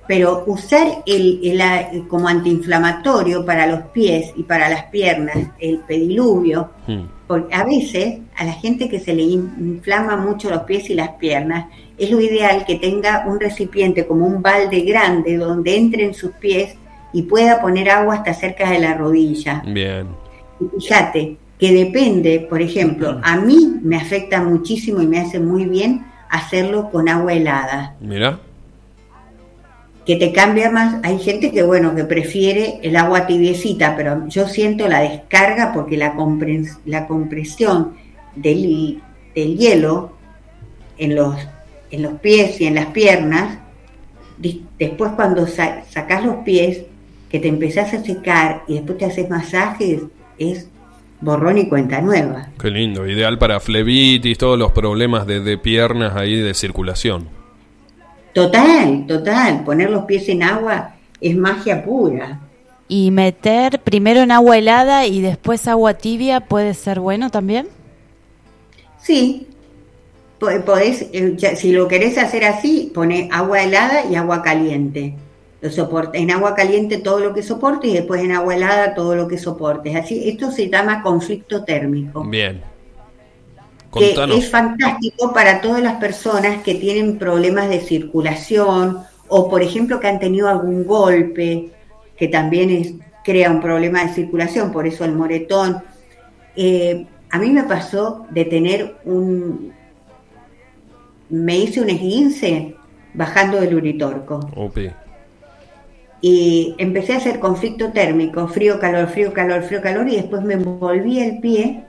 Pero 0.07 0.43
usar 0.45 0.87
el, 1.07 1.39
el 1.43 1.61
a- 1.61 1.89
como 2.07 2.27
antiinflamatorio 2.27 3.43
para 3.43 3.65
los 3.65 3.81
pies 3.91 4.31
y 4.35 4.43
para 4.43 4.69
las 4.69 4.85
piernas 4.85 5.37
el 5.59 5.79
pediluvio, 5.79 6.69
Hmm. 6.87 7.05
porque 7.27 7.53
a 7.55 7.63
veces 7.63 8.19
a 8.35 8.43
la 8.43 8.53
gente 8.53 8.87
que 8.89 8.99
se 8.99 9.13
le 9.13 9.23
in- 9.23 9.51
inflama 9.59 10.15
mucho 10.17 10.49
los 10.51 10.61
pies 10.63 10.89
y 10.91 10.95
las 10.95 11.09
piernas, 11.11 11.65
es 11.99 12.09
lo 12.11 12.19
ideal 12.21 12.65
que 12.65 12.75
tenga 12.75 13.25
un 13.27 13.39
recipiente 13.39 14.07
como 14.07 14.25
un 14.25 14.41
balde 14.41 14.81
grande 14.81 15.37
donde 15.37 15.75
entren 15.75 16.13
sus 16.13 16.31
pies 16.31 16.75
y 17.13 17.23
pueda 17.23 17.59
poner 17.61 17.89
agua 17.89 18.15
hasta 18.15 18.33
cerca 18.33 18.69
de 18.71 18.79
la 18.79 18.93
rodilla. 18.93 19.63
Bien. 19.65 20.07
Y 20.61 20.79
Fíjate 20.81 21.37
que 21.59 21.73
depende, 21.73 22.39
por 22.49 22.61
ejemplo, 22.61 23.19
a 23.23 23.35
mí 23.37 23.79
me 23.81 23.97
afecta 23.97 24.41
muchísimo 24.41 25.01
y 25.01 25.07
me 25.07 25.19
hace 25.19 25.39
muy 25.39 25.65
bien 25.65 26.05
hacerlo 26.29 26.89
con 26.91 27.09
agua 27.09 27.33
helada 27.33 27.95
Mira. 27.99 28.39
que 30.05 30.15
te 30.15 30.31
cambia 30.31 30.69
más. 30.71 30.97
Hay 31.03 31.19
gente 31.19 31.51
que, 31.51 31.63
bueno, 31.63 31.95
que 31.95 32.05
prefiere 32.05 32.79
el 32.83 32.95
agua 32.95 33.27
tibiecita, 33.27 33.95
pero 33.97 34.27
yo 34.27 34.47
siento 34.47 34.87
la 34.87 35.01
descarga 35.01 35.71
porque 35.73 35.97
la, 35.97 36.15
compres- 36.15 36.77
la 36.85 37.07
compresión 37.07 37.93
del, 38.35 39.01
del 39.35 39.57
hielo 39.57 40.13
en 40.97 41.15
los, 41.15 41.35
en 41.91 42.01
los 42.03 42.13
pies 42.19 42.59
y 42.61 42.65
en 42.65 42.75
las 42.75 42.87
piernas, 42.87 43.59
después 44.77 45.11
cuando 45.15 45.47
sa- 45.47 45.83
sacas 45.89 46.23
los 46.25 46.37
pies, 46.37 46.81
que 47.29 47.39
te 47.39 47.47
empezás 47.47 47.93
a 47.93 48.03
secar 48.03 48.63
y 48.67 48.75
después 48.75 48.97
te 48.97 49.05
haces 49.05 49.29
masajes, 49.29 50.01
es 50.37 50.67
borrón 51.21 51.57
y 51.57 51.67
cuenta 51.67 52.01
nueva. 52.01 52.47
Qué 52.59 52.69
lindo. 52.71 53.07
Ideal 53.07 53.37
para 53.37 53.59
flebitis, 53.59 54.37
todos 54.37 54.57
los 54.57 54.71
problemas 54.71 55.27
de, 55.27 55.39
de 55.41 55.57
piernas 55.57 56.15
ahí 56.15 56.35
de 56.37 56.53
circulación. 56.53 57.27
Total, 58.33 59.05
total, 59.07 59.63
poner 59.63 59.89
los 59.89 60.05
pies 60.05 60.29
en 60.29 60.43
agua 60.43 60.95
es 61.19 61.35
magia 61.35 61.83
pura. 61.83 62.39
Y 62.87 63.11
meter 63.11 63.81
primero 63.81 64.21
en 64.21 64.31
agua 64.31 64.57
helada 64.57 65.05
y 65.05 65.21
después 65.21 65.67
agua 65.67 65.93
tibia 65.95 66.39
puede 66.41 66.73
ser 66.73 66.99
bueno 66.99 67.29
también. 67.29 67.67
Sí, 69.01 69.47
podés, 70.39 71.07
eh, 71.13 71.33
ya- 71.37 71.55
si 71.55 71.71
lo 71.71 71.87
querés 71.87 72.17
hacer 72.17 72.45
así, 72.45 72.91
pone 72.93 73.29
agua 73.31 73.61
helada 73.63 74.05
y 74.09 74.15
agua 74.15 74.41
caliente. 74.41 75.15
Lo 75.61 75.69
soporta, 75.69 76.17
en 76.17 76.31
agua 76.31 76.55
caliente 76.55 76.97
todo 76.99 77.19
lo 77.19 77.33
que 77.33 77.43
soporte 77.43 77.87
y 77.87 77.93
después 77.93 78.21
en 78.23 78.31
agua 78.31 78.55
helada 78.55 78.93
todo 78.95 79.15
lo 79.15 79.27
que 79.27 79.37
soportes. 79.37 79.93
Así, 79.95 80.29
esto 80.29 80.51
se 80.51 80.69
llama 80.69 81.01
conflicto 81.03 81.63
térmico. 81.63 82.23
Bien. 82.23 82.61
que 83.91 84.13
es 84.37 84.49
fantástico 84.51 85.33
para 85.33 85.61
todas 85.61 85.81
las 85.81 85.95
personas 85.95 86.61
que 86.61 86.75
tienen 86.75 87.17
problemas 87.17 87.69
de 87.69 87.79
circulación 87.79 88.99
o, 89.27 89.49
por 89.49 89.63
ejemplo, 89.63 89.99
que 89.99 90.07
han 90.07 90.19
tenido 90.19 90.47
algún 90.47 90.85
golpe, 90.85 91.71
que 92.15 92.27
también 92.27 92.69
es- 92.69 92.93
crea 93.23 93.49
un 93.49 93.59
problema 93.59 94.05
de 94.05 94.13
circulación, 94.13 94.71
por 94.71 94.85
eso 94.85 95.05
el 95.05 95.13
moretón. 95.13 95.81
Eh, 96.55 97.07
a 97.31 97.39
mí 97.39 97.49
me 97.49 97.63
pasó 97.63 98.25
de 98.29 98.45
tener 98.45 98.95
un... 99.05 99.73
Me 101.29 101.57
hice 101.57 101.81
un 101.81 101.89
esguince 101.89 102.75
bajando 103.13 103.59
del 103.61 103.75
uritorco 103.75 104.39
y 106.21 106.75
empecé 106.77 107.13
a 107.13 107.17
hacer 107.17 107.39
conflicto 107.39 107.91
térmico, 107.91 108.47
frío, 108.47 108.79
calor, 108.79 109.07
frío, 109.07 109.31
calor, 109.31 109.63
frío, 109.63 109.81
calor, 109.81 110.07
y 110.09 110.17
después 110.17 110.41
me 110.43 110.55
envolví 110.55 111.19
el 111.19 111.39
pie 111.39 111.83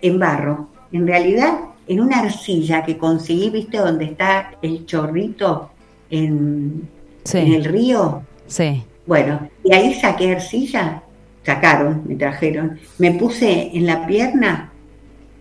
en 0.00 0.18
barro. 0.18 0.68
En 0.90 1.06
realidad, 1.06 1.58
en 1.86 2.00
una 2.00 2.20
arcilla 2.20 2.82
que 2.84 2.98
conseguí, 2.98 3.50
viste, 3.50 3.78
donde 3.78 4.06
está 4.06 4.50
el 4.62 4.84
chorrito 4.84 5.70
en, 6.10 6.88
Sí. 7.24 7.38
en 7.38 7.52
el 7.52 7.64
río. 7.64 8.22
Sí. 8.46 8.82
Bueno, 9.06 9.48
y 9.64 9.72
ahí 9.72 9.94
saqué 9.94 10.32
arcilla, 10.32 11.02
sacaron, 11.44 12.02
me 12.06 12.16
trajeron, 12.16 12.78
me 12.98 13.12
puse 13.12 13.70
en 13.76 13.86
la 13.86 14.06
pierna, 14.06 14.72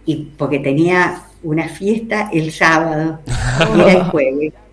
y 0.05 0.27
porque 0.37 0.59
tenía 0.59 1.23
una 1.43 1.67
fiesta 1.67 2.29
el 2.33 2.51
sábado, 2.51 3.19
y 3.75 3.79
era 3.81 3.91
el 3.91 4.03
jueves. 4.05 4.53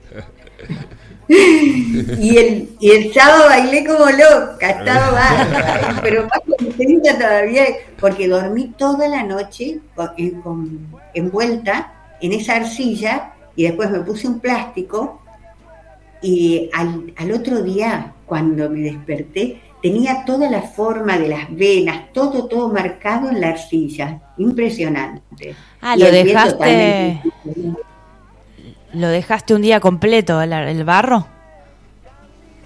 Y 1.28 2.38
el, 2.38 2.70
y 2.80 2.90
el 2.90 3.12
sábado 3.12 3.48
bailé 3.48 3.84
como 3.84 4.06
loca, 4.06 4.70
estaba 4.70 6.00
pero 6.02 6.22
más 6.22 6.40
contenta 6.58 7.18
todavía, 7.18 7.64
porque 8.00 8.28
dormí 8.28 8.72
toda 8.78 9.06
la 9.08 9.22
noche 9.24 9.78
en- 10.16 10.40
con- 10.40 10.86
envuelta 11.12 11.92
en 12.22 12.32
esa 12.32 12.56
arcilla 12.56 13.32
y 13.56 13.64
después 13.64 13.90
me 13.90 14.00
puse 14.00 14.26
un 14.26 14.40
plástico 14.40 15.20
y 16.22 16.70
al, 16.72 17.12
al 17.18 17.32
otro 17.32 17.62
día, 17.62 18.14
cuando 18.24 18.70
me 18.70 18.80
desperté, 18.80 19.60
tenía 19.82 20.24
toda 20.24 20.50
la 20.50 20.62
forma 20.62 21.18
de 21.18 21.28
las 21.28 21.54
venas, 21.54 22.12
todo, 22.12 22.46
todo 22.46 22.68
marcado 22.68 23.30
en 23.30 23.40
la 23.40 23.48
arcilla. 23.48 24.20
Impresionante. 24.38 25.54
Ah, 25.80 25.94
Y 25.96 26.00
lo 26.00 26.10
dejaste, 26.10 26.52
totalmente- 26.52 27.22
lo 28.94 29.08
dejaste 29.08 29.54
un 29.54 29.62
día 29.62 29.80
completo, 29.80 30.40
el, 30.40 30.52
el 30.52 30.84
barro. 30.84 31.26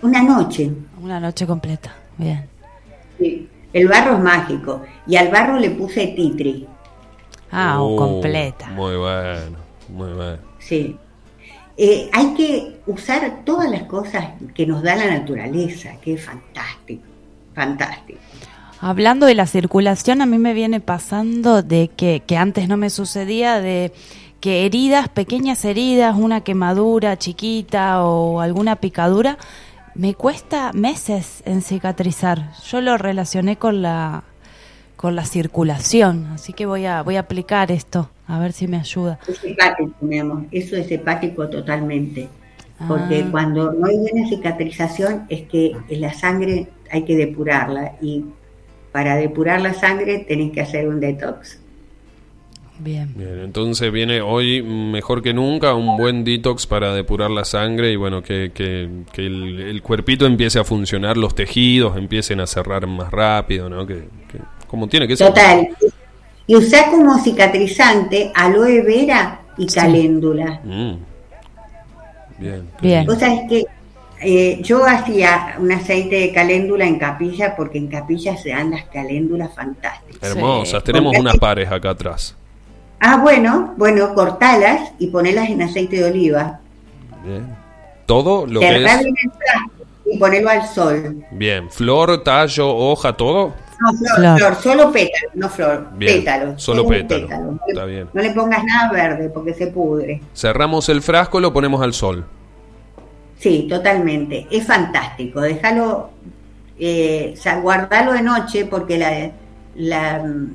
Una 0.02 0.22
noche. 0.22 0.70
Una 1.00 1.20
noche 1.20 1.46
completa. 1.46 1.92
Bien. 2.16 2.46
Sí. 3.18 3.48
El 3.72 3.88
barro 3.88 4.14
es 4.14 4.20
mágico. 4.20 4.82
Y 5.06 5.16
al 5.16 5.28
barro 5.28 5.58
le 5.58 5.70
puse 5.70 6.08
titri. 6.08 6.66
Ah, 7.50 7.82
Uh, 7.82 7.96
completa. 7.96 8.66
Muy 8.68 8.96
bueno, 8.96 9.56
muy 9.88 10.12
bueno. 10.12 10.38
Sí. 10.58 10.96
Eh, 11.84 12.08
hay 12.12 12.32
que 12.34 12.76
usar 12.86 13.42
todas 13.44 13.68
las 13.68 13.82
cosas 13.82 14.24
que 14.54 14.68
nos 14.68 14.84
da 14.84 14.94
la 14.94 15.18
naturaleza, 15.18 15.96
que 16.00 16.14
es 16.14 16.24
fantástico. 16.24 17.02
Fantástico. 17.56 18.20
Hablando 18.78 19.26
de 19.26 19.34
la 19.34 19.48
circulación, 19.48 20.22
a 20.22 20.26
mí 20.26 20.38
me 20.38 20.54
viene 20.54 20.78
pasando 20.78 21.64
de 21.64 21.88
que, 21.88 22.22
que 22.24 22.36
antes 22.36 22.68
no 22.68 22.76
me 22.76 22.88
sucedía, 22.88 23.60
de 23.60 23.92
que 24.38 24.64
heridas, 24.64 25.08
pequeñas 25.08 25.64
heridas, 25.64 26.14
una 26.16 26.42
quemadura 26.42 27.18
chiquita 27.18 28.04
o 28.04 28.40
alguna 28.40 28.76
picadura, 28.76 29.36
me 29.96 30.14
cuesta 30.14 30.70
meses 30.72 31.42
en 31.46 31.62
cicatrizar. 31.62 32.52
Yo 32.62 32.80
lo 32.80 32.96
relacioné 32.96 33.56
con 33.56 33.82
la 33.82 34.22
con 34.94 35.16
la 35.16 35.24
circulación, 35.24 36.28
así 36.32 36.52
que 36.52 36.64
voy 36.64 36.86
a 36.86 37.02
voy 37.02 37.16
a 37.16 37.20
aplicar 37.20 37.72
esto, 37.72 38.08
a 38.34 38.38
ver 38.38 38.52
si 38.52 38.66
me 38.66 38.78
ayuda. 38.78 39.18
Es 39.28 39.44
hepático, 39.44 39.92
mi 40.00 40.18
amor. 40.18 40.44
Eso 40.50 40.76
es 40.76 40.90
hepático 40.90 41.48
totalmente. 41.48 42.28
Porque 42.88 43.22
Ah. 43.26 43.28
cuando 43.30 43.72
no 43.72 43.86
hay 43.86 43.96
buena 43.98 44.28
cicatrización 44.28 45.24
es 45.28 45.42
que 45.42 45.72
la 45.90 46.12
sangre 46.14 46.68
hay 46.90 47.04
que 47.04 47.16
depurarla. 47.16 47.92
Y 48.00 48.24
para 48.90 49.16
depurar 49.16 49.60
la 49.60 49.74
sangre 49.74 50.20
tenés 50.26 50.52
que 50.52 50.60
hacer 50.62 50.88
un 50.88 50.98
detox. 51.00 51.58
Bien. 52.78 53.12
Bien, 53.14 53.38
entonces 53.44 53.92
viene 53.92 54.22
hoy 54.22 54.62
mejor 54.62 55.22
que 55.22 55.32
nunca 55.32 55.74
un 55.74 55.96
buen 55.96 56.24
detox 56.24 56.66
para 56.66 56.92
depurar 56.94 57.30
la 57.30 57.44
sangre 57.44 57.92
y 57.92 57.96
bueno, 57.96 58.22
que, 58.22 58.50
que, 58.52 58.88
que 59.12 59.26
el, 59.26 59.60
el 59.60 59.82
cuerpito 59.82 60.26
empiece 60.26 60.58
a 60.58 60.64
funcionar, 60.64 61.16
los 61.16 61.34
tejidos 61.34 61.96
empiecen 61.96 62.40
a 62.40 62.46
cerrar 62.46 62.86
más 62.88 63.10
rápido, 63.12 63.68
¿no? 63.68 63.86
Que, 63.86 63.98
que- 64.28 64.40
como 64.66 64.88
tiene 64.88 65.06
que 65.06 65.16
ser. 65.16 65.28
Total. 65.28 65.68
Y 66.46 66.56
usar 66.56 66.90
como 66.90 67.18
cicatrizante 67.18 68.32
aloe 68.34 68.82
vera 68.82 69.40
y 69.56 69.66
caléndula. 69.66 70.60
Mm. 70.64 70.92
Bien. 72.38 72.68
Bien. 72.80 73.06
Vos 73.06 73.18
sabés 73.18 73.40
que 73.48 73.64
eh, 74.20 74.60
yo 74.62 74.84
hacía 74.86 75.56
un 75.58 75.70
aceite 75.72 76.16
de 76.16 76.32
caléndula 76.32 76.84
en 76.86 76.98
capilla 76.98 77.54
porque 77.56 77.78
en 77.78 77.88
capilla 77.88 78.36
se 78.36 78.50
dan 78.50 78.70
las 78.70 78.84
caléndulas 78.86 79.54
fantásticas. 79.54 80.30
Hermosas, 80.30 80.80
Sí. 80.80 80.86
tenemos 80.86 81.16
unas 81.18 81.36
pares 81.38 81.70
acá 81.70 81.90
atrás. 81.90 82.36
Ah, 83.00 83.16
bueno, 83.16 83.74
bueno, 83.76 84.14
cortalas 84.14 84.92
y 84.98 85.08
ponelas 85.08 85.48
en 85.50 85.62
aceite 85.62 85.96
de 85.96 86.04
oliva. 86.04 86.60
Bien. 87.24 87.46
¿Todo 88.06 88.46
lo 88.46 88.60
que 88.60 88.84
es? 88.84 88.90
Y 90.04 90.18
ponelo 90.18 90.50
al 90.50 90.66
sol. 90.68 91.24
Bien, 91.30 91.70
flor, 91.70 92.22
tallo, 92.22 92.68
hoja, 92.76 93.12
todo. 93.16 93.54
No, 93.82 93.98
flor, 93.98 94.16
Flor. 94.16 94.38
flor, 94.38 94.54
solo 94.56 94.92
pétalo, 94.92 95.28
no 95.34 95.48
flor, 95.48 95.88
Bien, 95.94 96.18
pétalo. 96.18 96.58
solo 96.58 96.86
pétalo. 96.86 97.28
No 97.28 97.52
le- 97.66 97.72
Está 97.72 97.84
bien. 97.84 98.08
No 98.12 98.22
le 98.22 98.30
pongas 98.30 98.62
nada 98.64 98.92
verde 98.92 99.28
porque 99.30 99.54
se 99.54 99.66
pudre. 99.68 100.20
Cerramos 100.34 100.88
el 100.88 101.02
frasco, 101.02 101.40
lo 101.40 101.52
ponemos 101.52 101.82
al 101.82 101.92
sol. 101.94 102.24
Sí, 103.38 103.66
totalmente. 103.68 104.46
Es 104.50 104.66
fantástico. 104.66 105.40
Déjalo, 105.40 106.10
eh, 106.78 107.34
o 107.36 107.40
sea, 107.40 107.58
guardalo 107.60 108.12
de 108.12 108.22
noche 108.22 108.66
porque 108.66 108.98
la, 108.98 109.30
la, 109.74 110.22
mm, 110.22 110.54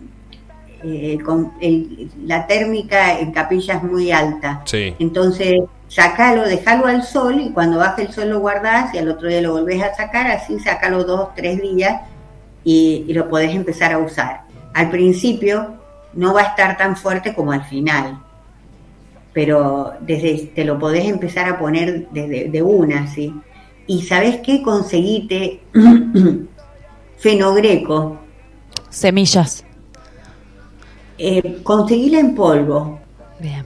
eh, 0.83 1.17
con- 1.25 1.51
el- 1.59 2.09
la 2.25 2.47
térmica 2.47 3.19
en 3.19 3.31
capilla 3.31 3.75
es 3.75 3.83
muy 3.83 4.11
alta. 4.11 4.61
Sí. 4.65 4.95
Entonces, 4.99 5.59
sacalo, 5.89 6.43
déjalo 6.43 6.85
al 6.85 7.03
sol 7.03 7.39
y 7.41 7.49
cuando 7.51 7.77
baje 7.79 8.03
el 8.03 8.11
sol 8.13 8.29
lo 8.29 8.39
guardás 8.39 8.93
y 8.93 8.97
al 8.99 9.09
otro 9.09 9.27
día 9.27 9.41
lo 9.41 9.51
volvés 9.53 9.81
a 9.83 9.93
sacar, 9.95 10.27
así 10.27 10.59
sacalo 10.59 11.03
dos, 11.03 11.29
tres 11.35 11.61
días 11.61 12.01
y, 12.67 13.05
y 13.07 13.13
lo 13.13 13.29
podés 13.29 13.55
empezar 13.55 13.93
a 13.93 13.97
usar. 13.99 14.41
Al 14.73 14.89
principio 14.89 15.75
no 16.13 16.33
va 16.33 16.41
a 16.41 16.45
estar 16.47 16.75
tan 16.75 16.97
fuerte 16.97 17.33
como 17.33 17.53
al 17.53 17.63
final, 17.63 18.19
pero 19.31 19.93
desde 20.01 20.47
te 20.53 20.65
lo 20.65 20.77
podés 20.77 21.05
empezar 21.05 21.47
a 21.47 21.57
poner 21.57 22.09
desde 22.11 22.49
de 22.49 22.61
una, 22.61 23.07
¿sí? 23.07 23.33
Y 23.85 24.01
sabés 24.01 24.41
qué? 24.43 24.61
Conseguite 24.61 25.61
fenogreco, 27.17 28.17
Semillas. 28.89 29.63
eh, 31.17 31.59
conseguila 31.63 32.19
en 32.19 32.35
polvo, 32.35 32.99
Bien. 33.39 33.65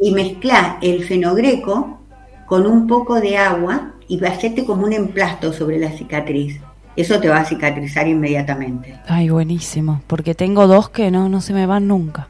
y 0.00 0.10
mezcla 0.12 0.78
el 0.82 1.04
fenogreco 1.04 2.00
con 2.46 2.66
un 2.66 2.86
poco 2.88 3.20
de 3.20 3.36
agua 3.36 3.92
y 4.08 4.24
hacerte 4.24 4.64
como 4.64 4.84
un 4.84 4.92
emplasto 4.92 5.52
sobre 5.52 5.78
la 5.78 5.90
cicatriz. 5.92 6.60
Eso 6.96 7.20
te 7.20 7.28
va 7.28 7.38
a 7.40 7.44
cicatrizar 7.44 8.08
inmediatamente. 8.08 8.94
Ay, 9.06 9.28
buenísimo. 9.28 10.00
Porque 10.06 10.34
tengo 10.34 10.66
dos 10.66 10.88
que 10.88 11.10
no, 11.10 11.28
no 11.28 11.40
se 11.40 11.52
me 11.52 11.66
van 11.66 11.86
nunca. 11.86 12.28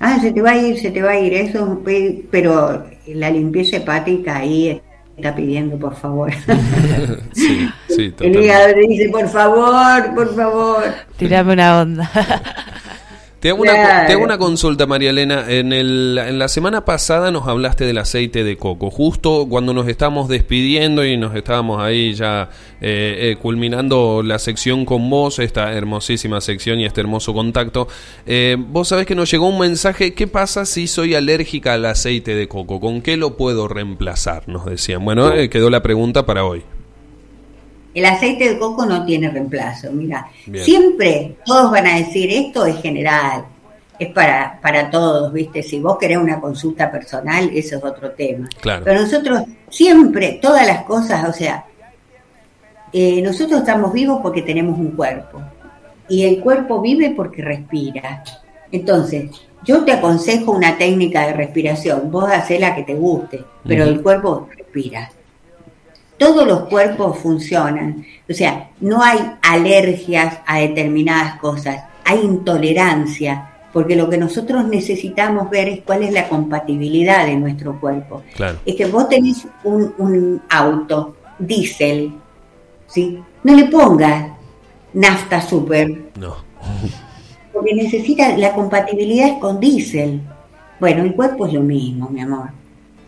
Ah, 0.00 0.18
se 0.20 0.32
te 0.32 0.42
va 0.42 0.50
a 0.50 0.56
ir, 0.58 0.78
se 0.80 0.90
te 0.90 1.00
va 1.00 1.10
a 1.12 1.18
ir 1.20 1.32
eso, 1.32 1.80
pe- 1.84 2.24
pero 2.30 2.84
la 3.06 3.30
limpieza 3.30 3.76
hepática 3.76 4.38
ahí 4.38 4.80
está 5.16 5.32
pidiendo, 5.34 5.78
por 5.78 5.94
favor. 5.94 6.32
Sí, 7.32 7.68
sí, 7.88 8.02
El 8.06 8.12
totalmente. 8.12 8.44
hígado 8.44 8.74
te 8.74 8.80
dice, 8.80 9.08
por 9.10 9.28
favor, 9.28 10.14
por 10.14 10.34
favor. 10.34 10.84
Tirame 11.16 11.52
una 11.52 11.80
onda. 11.82 12.10
Te 13.42 13.50
hago, 13.50 13.60
una, 13.60 13.72
Claro. 13.72 14.06
te 14.06 14.12
hago 14.12 14.22
una 14.22 14.38
consulta, 14.38 14.86
María 14.86 15.10
Elena. 15.10 15.46
En, 15.48 15.72
el, 15.72 16.16
en 16.16 16.38
la 16.38 16.46
semana 16.46 16.84
pasada 16.84 17.32
nos 17.32 17.48
hablaste 17.48 17.84
del 17.84 17.98
aceite 17.98 18.44
de 18.44 18.56
coco. 18.56 18.88
Justo 18.88 19.46
cuando 19.50 19.74
nos 19.74 19.88
estábamos 19.88 20.28
despidiendo 20.28 21.04
y 21.04 21.16
nos 21.16 21.34
estábamos 21.34 21.82
ahí 21.82 22.14
ya 22.14 22.50
eh, 22.80 23.32
eh, 23.32 23.36
culminando 23.42 24.22
la 24.22 24.38
sección 24.38 24.84
con 24.84 25.10
vos, 25.10 25.40
esta 25.40 25.72
hermosísima 25.72 26.40
sección 26.40 26.78
y 26.78 26.84
este 26.84 27.00
hermoso 27.00 27.34
contacto, 27.34 27.88
eh, 28.26 28.56
vos 28.56 28.86
sabés 28.86 29.06
que 29.06 29.16
nos 29.16 29.28
llegó 29.28 29.48
un 29.48 29.58
mensaje. 29.58 30.14
¿Qué 30.14 30.28
pasa 30.28 30.64
si 30.64 30.86
soy 30.86 31.16
alérgica 31.16 31.74
al 31.74 31.84
aceite 31.86 32.36
de 32.36 32.46
coco? 32.46 32.78
¿Con 32.78 33.02
qué 33.02 33.16
lo 33.16 33.36
puedo 33.36 33.66
reemplazar? 33.66 34.48
Nos 34.48 34.66
decían. 34.66 35.04
Bueno, 35.04 35.32
eh, 35.32 35.50
quedó 35.50 35.68
la 35.68 35.82
pregunta 35.82 36.26
para 36.26 36.44
hoy. 36.44 36.62
El 37.94 38.04
aceite 38.06 38.48
de 38.48 38.58
coco 38.58 38.86
no 38.86 39.04
tiene 39.04 39.28
reemplazo, 39.28 39.92
mira. 39.92 40.28
Bien. 40.46 40.64
Siempre 40.64 41.36
todos 41.44 41.70
van 41.70 41.86
a 41.86 41.96
decir 41.96 42.30
esto 42.30 42.64
es 42.64 42.80
general, 42.80 43.44
es 43.98 44.08
para, 44.12 44.58
para 44.62 44.90
todos, 44.90 45.32
¿viste? 45.32 45.62
Si 45.62 45.78
vos 45.78 45.98
querés 45.98 46.16
una 46.16 46.40
consulta 46.40 46.90
personal, 46.90 47.50
eso 47.52 47.76
es 47.76 47.84
otro 47.84 48.10
tema. 48.12 48.48
Claro. 48.60 48.82
Pero 48.84 49.02
nosotros 49.02 49.42
siempre, 49.68 50.38
todas 50.40 50.66
las 50.66 50.84
cosas, 50.84 51.28
o 51.28 51.32
sea, 51.32 51.66
eh, 52.92 53.20
nosotros 53.22 53.60
estamos 53.60 53.92
vivos 53.92 54.20
porque 54.22 54.42
tenemos 54.42 54.78
un 54.78 54.92
cuerpo. 54.92 55.42
Y 56.08 56.24
el 56.24 56.40
cuerpo 56.40 56.80
vive 56.80 57.12
porque 57.14 57.42
respira. 57.42 58.24
Entonces, 58.70 59.30
yo 59.64 59.84
te 59.84 59.92
aconsejo 59.92 60.52
una 60.52 60.76
técnica 60.76 61.26
de 61.26 61.34
respiración. 61.34 62.10
Vos 62.10 62.30
hacés 62.30 62.58
la 62.58 62.74
que 62.74 62.82
te 62.82 62.94
guste, 62.94 63.44
pero 63.64 63.84
el 63.84 64.02
cuerpo 64.02 64.48
respira 64.56 65.10
todos 66.22 66.46
los 66.46 66.60
cuerpos 66.68 67.18
funcionan. 67.18 68.06
O 68.30 68.32
sea, 68.32 68.70
no 68.80 69.02
hay 69.02 69.18
alergias 69.42 70.38
a 70.46 70.60
determinadas 70.60 71.36
cosas, 71.40 71.82
hay 72.04 72.20
intolerancia, 72.20 73.50
porque 73.72 73.96
lo 73.96 74.08
que 74.08 74.18
nosotros 74.18 74.64
necesitamos 74.68 75.50
ver 75.50 75.68
es 75.68 75.80
cuál 75.80 76.04
es 76.04 76.12
la 76.12 76.28
compatibilidad 76.28 77.26
de 77.26 77.34
nuestro 77.34 77.80
cuerpo. 77.80 78.22
Claro. 78.36 78.58
Es 78.64 78.76
que 78.76 78.86
vos 78.86 79.08
tenés 79.08 79.46
un, 79.64 79.92
un 79.98 80.42
auto 80.48 81.16
diésel, 81.40 82.12
¿sí? 82.86 83.18
No 83.42 83.54
le 83.56 83.64
pongas 83.64 84.30
nafta 84.92 85.40
super, 85.40 85.90
No. 86.20 86.36
porque 87.52 87.74
necesita 87.74 88.36
la 88.38 88.52
compatibilidad 88.54 89.26
es 89.26 89.38
con 89.40 89.58
diésel. 89.58 90.20
Bueno, 90.78 91.02
el 91.02 91.14
cuerpo 91.14 91.48
es 91.48 91.52
lo 91.52 91.62
mismo, 91.62 92.08
mi 92.10 92.20
amor. 92.20 92.50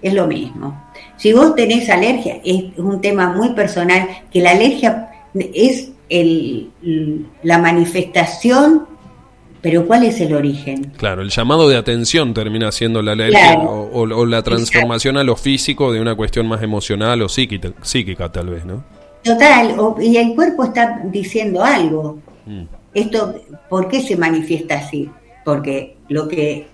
Es 0.04 0.12
lo 0.12 0.26
mismo. 0.26 0.84
Si 1.16 1.32
vos 1.32 1.54
tenés 1.56 1.88
alergia, 1.88 2.38
es 2.44 2.64
un 2.76 3.00
tema 3.00 3.32
muy 3.32 3.54
personal, 3.54 4.06
que 4.30 4.40
la 4.42 4.50
alergia 4.50 5.08
es 5.34 5.92
el, 6.10 6.68
la 7.42 7.56
manifestación, 7.58 8.86
pero 9.62 9.86
¿cuál 9.86 10.04
es 10.04 10.20
el 10.20 10.34
origen? 10.34 10.92
Claro, 10.98 11.22
el 11.22 11.30
llamado 11.30 11.70
de 11.70 11.78
atención 11.78 12.34
termina 12.34 12.70
siendo 12.70 13.00
la 13.00 13.12
alergia 13.12 13.54
Claro. 13.54 13.70
o, 13.70 14.00
o- 14.02 14.18
o 14.18 14.26
la 14.26 14.42
transformación 14.42 15.16
a 15.16 15.24
lo 15.24 15.36
físico 15.36 15.90
de 15.90 16.02
una 16.02 16.14
cuestión 16.14 16.46
más 16.46 16.62
emocional 16.62 17.22
o 17.22 17.28
psíquica, 17.30 17.72
psíquica 17.80 18.30
tal 18.30 18.50
vez, 18.50 18.66
¿no? 18.66 18.84
Total, 19.22 19.74
o- 19.78 19.96
y 19.98 20.18
el 20.18 20.34
cuerpo 20.34 20.64
está 20.64 21.00
diciendo 21.04 21.64
algo. 21.64 22.18
Mm, 22.44 22.64
Esto, 22.92 23.34
¿por 23.70 23.88
qué 23.88 24.02
se 24.02 24.16
manifiesta 24.18 24.74
así? 24.76 25.08
Porque 25.46 25.96
lo 26.10 26.28
que 26.28 26.66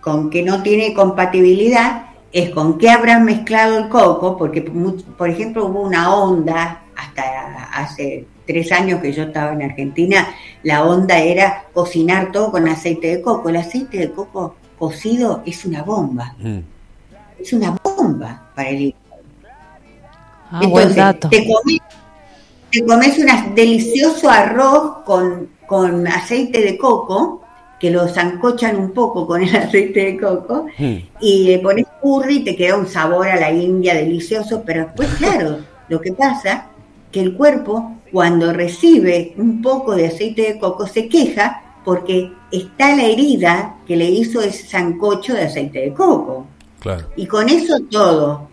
con 0.00 0.28
que 0.30 0.42
no 0.42 0.62
tiene 0.64 0.92
compatibilidad 0.94 2.06
es 2.32 2.50
con 2.50 2.78
qué 2.78 2.90
habrán 2.90 3.24
mezclado 3.24 3.78
el 3.78 3.88
coco, 3.88 4.36
porque 4.36 4.62
por 4.62 5.28
ejemplo 5.28 5.66
hubo 5.66 5.82
una 5.82 6.14
onda 6.14 6.82
hasta 6.96 7.68
hace 7.74 8.26
tres 8.46 8.72
años 8.72 9.00
que 9.00 9.12
yo 9.12 9.24
estaba 9.24 9.52
en 9.52 9.62
Argentina, 9.62 10.28
la 10.62 10.84
onda 10.84 11.18
era 11.18 11.64
cocinar 11.72 12.32
todo 12.32 12.50
con 12.50 12.66
aceite 12.68 13.08
de 13.16 13.22
coco. 13.22 13.48
El 13.48 13.56
aceite 13.56 13.98
de 13.98 14.12
coco 14.12 14.56
cocido 14.78 15.42
es 15.46 15.64
una 15.64 15.82
bomba, 15.82 16.34
mm. 16.38 16.58
es 17.40 17.52
una 17.52 17.76
bomba 17.82 18.50
para 18.54 18.70
el 18.70 18.80
hígado. 18.80 19.02
Ah, 20.50 20.58
buen 20.58 20.88
Entonces, 20.88 20.96
dato. 20.96 21.28
Te 21.28 21.46
comes, 21.46 21.78
te 22.70 22.84
comes 22.84 23.18
un 23.18 23.54
delicioso 23.54 24.28
arroz 24.28 25.02
con, 25.04 25.50
con 25.66 26.06
aceite 26.06 26.60
de 26.62 26.76
coco, 26.76 27.41
que 27.82 27.90
lo 27.90 28.06
zancochan 28.06 28.76
un 28.76 28.92
poco 28.92 29.26
con 29.26 29.42
el 29.42 29.56
aceite 29.56 30.04
de 30.04 30.16
coco, 30.16 30.66
Mm. 30.78 30.96
y 31.20 31.42
le 31.48 31.58
pones 31.58 31.84
curry 32.00 32.36
y 32.36 32.44
te 32.44 32.54
queda 32.54 32.76
un 32.76 32.86
sabor 32.86 33.26
a 33.26 33.34
la 33.34 33.50
india 33.50 33.92
delicioso, 33.96 34.62
pero 34.64 34.84
después, 34.84 35.08
claro, 35.18 35.58
lo 35.88 36.00
que 36.00 36.12
pasa 36.12 36.66
que 37.10 37.20
el 37.20 37.34
cuerpo, 37.34 37.96
cuando 38.12 38.52
recibe 38.52 39.34
un 39.36 39.60
poco 39.60 39.96
de 39.96 40.06
aceite 40.06 40.42
de 40.52 40.58
coco, 40.60 40.86
se 40.86 41.08
queja 41.08 41.60
porque 41.84 42.30
está 42.52 42.94
la 42.94 43.02
herida 43.02 43.74
que 43.84 43.96
le 43.96 44.04
hizo 44.04 44.40
ese 44.40 44.64
sancocho 44.64 45.34
de 45.34 45.42
aceite 45.42 45.80
de 45.80 45.92
coco. 45.92 46.46
Claro. 46.78 47.08
Y 47.16 47.26
con 47.26 47.48
eso 47.48 47.80
todo, 47.90 48.48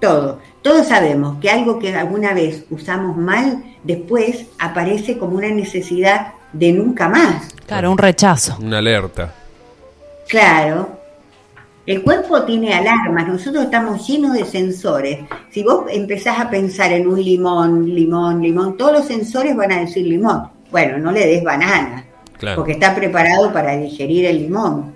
todo. 0.00 0.38
Todos 0.66 0.88
sabemos 0.88 1.38
que 1.40 1.48
algo 1.48 1.78
que 1.78 1.94
alguna 1.94 2.34
vez 2.34 2.64
usamos 2.70 3.16
mal, 3.16 3.62
después 3.84 4.46
aparece 4.58 5.16
como 5.16 5.36
una 5.36 5.48
necesidad 5.48 6.32
de 6.52 6.72
nunca 6.72 7.08
más. 7.08 7.54
Claro, 7.68 7.92
un 7.92 7.98
rechazo. 7.98 8.56
Una 8.60 8.78
alerta. 8.78 9.32
Claro. 10.28 10.88
El 11.86 12.02
cuerpo 12.02 12.42
tiene 12.42 12.74
alarmas, 12.74 13.28
nosotros 13.28 13.62
estamos 13.62 14.08
llenos 14.08 14.32
de 14.32 14.44
sensores. 14.44 15.20
Si 15.52 15.62
vos 15.62 15.84
empezás 15.88 16.40
a 16.40 16.50
pensar 16.50 16.90
en 16.90 17.06
un 17.06 17.22
limón, 17.22 17.94
limón, 17.94 18.42
limón, 18.42 18.76
todos 18.76 18.90
los 18.92 19.06
sensores 19.06 19.54
van 19.54 19.70
a 19.70 19.80
decir 19.82 20.04
limón. 20.04 20.48
Bueno, 20.72 20.98
no 20.98 21.12
le 21.12 21.28
des 21.28 21.44
banana, 21.44 22.04
Claro. 22.38 22.56
porque 22.56 22.72
está 22.72 22.92
preparado 22.92 23.52
para 23.52 23.76
digerir 23.76 24.24
el 24.26 24.38
limón. 24.38 24.95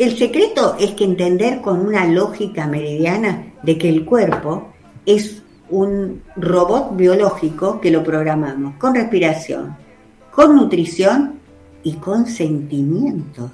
El 0.00 0.16
secreto 0.16 0.76
es 0.80 0.92
que 0.92 1.04
entender 1.04 1.60
con 1.60 1.86
una 1.86 2.06
lógica 2.06 2.66
meridiana 2.66 3.52
de 3.62 3.76
que 3.76 3.90
el 3.90 4.06
cuerpo 4.06 4.68
es 5.04 5.42
un 5.68 6.22
robot 6.36 6.96
biológico 6.96 7.82
que 7.82 7.90
lo 7.90 8.02
programamos 8.02 8.76
con 8.76 8.94
respiración, 8.94 9.76
con 10.30 10.56
nutrición 10.56 11.34
y 11.82 11.96
con 11.96 12.24
sentimientos. 12.24 13.50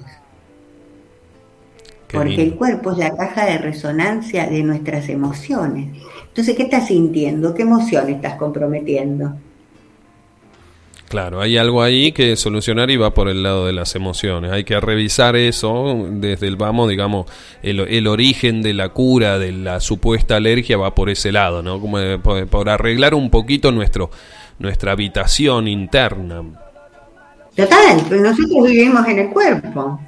Qué 2.06 2.16
Porque 2.16 2.36
lindo. 2.36 2.42
el 2.44 2.54
cuerpo 2.54 2.92
es 2.92 2.98
la 2.98 3.16
caja 3.16 3.46
de 3.46 3.58
resonancia 3.58 4.46
de 4.46 4.62
nuestras 4.62 5.08
emociones. 5.08 6.00
Entonces, 6.28 6.54
¿qué 6.54 6.62
estás 6.62 6.86
sintiendo? 6.86 7.54
¿Qué 7.54 7.62
emoción 7.62 8.08
estás 8.08 8.36
comprometiendo? 8.36 9.34
Claro, 11.08 11.40
hay 11.40 11.56
algo 11.56 11.82
ahí 11.82 12.10
que 12.10 12.34
solucionar 12.34 12.90
y 12.90 12.96
va 12.96 13.14
por 13.14 13.28
el 13.28 13.42
lado 13.42 13.66
de 13.66 13.72
las 13.72 13.94
emociones. 13.94 14.50
Hay 14.50 14.64
que 14.64 14.80
revisar 14.80 15.36
eso 15.36 16.04
desde 16.10 16.48
el 16.48 16.56
vamos, 16.56 16.88
digamos, 16.88 17.26
el, 17.62 17.80
el 17.80 18.08
origen 18.08 18.60
de 18.60 18.74
la 18.74 18.88
cura 18.88 19.38
de 19.38 19.52
la 19.52 19.78
supuesta 19.78 20.36
alergia 20.36 20.76
va 20.76 20.96
por 20.96 21.08
ese 21.08 21.30
lado, 21.30 21.62
¿no? 21.62 21.80
Como 21.80 21.98
por, 22.22 22.46
por 22.48 22.68
arreglar 22.68 23.14
un 23.14 23.30
poquito 23.30 23.70
nuestro 23.70 24.10
nuestra 24.58 24.92
habitación 24.92 25.68
interna. 25.68 26.42
Total, 27.54 28.02
pues 28.08 28.20
nosotros 28.20 28.64
vivimos 28.66 29.06
en 29.06 29.18
el 29.18 29.30
cuerpo. 29.30 30.00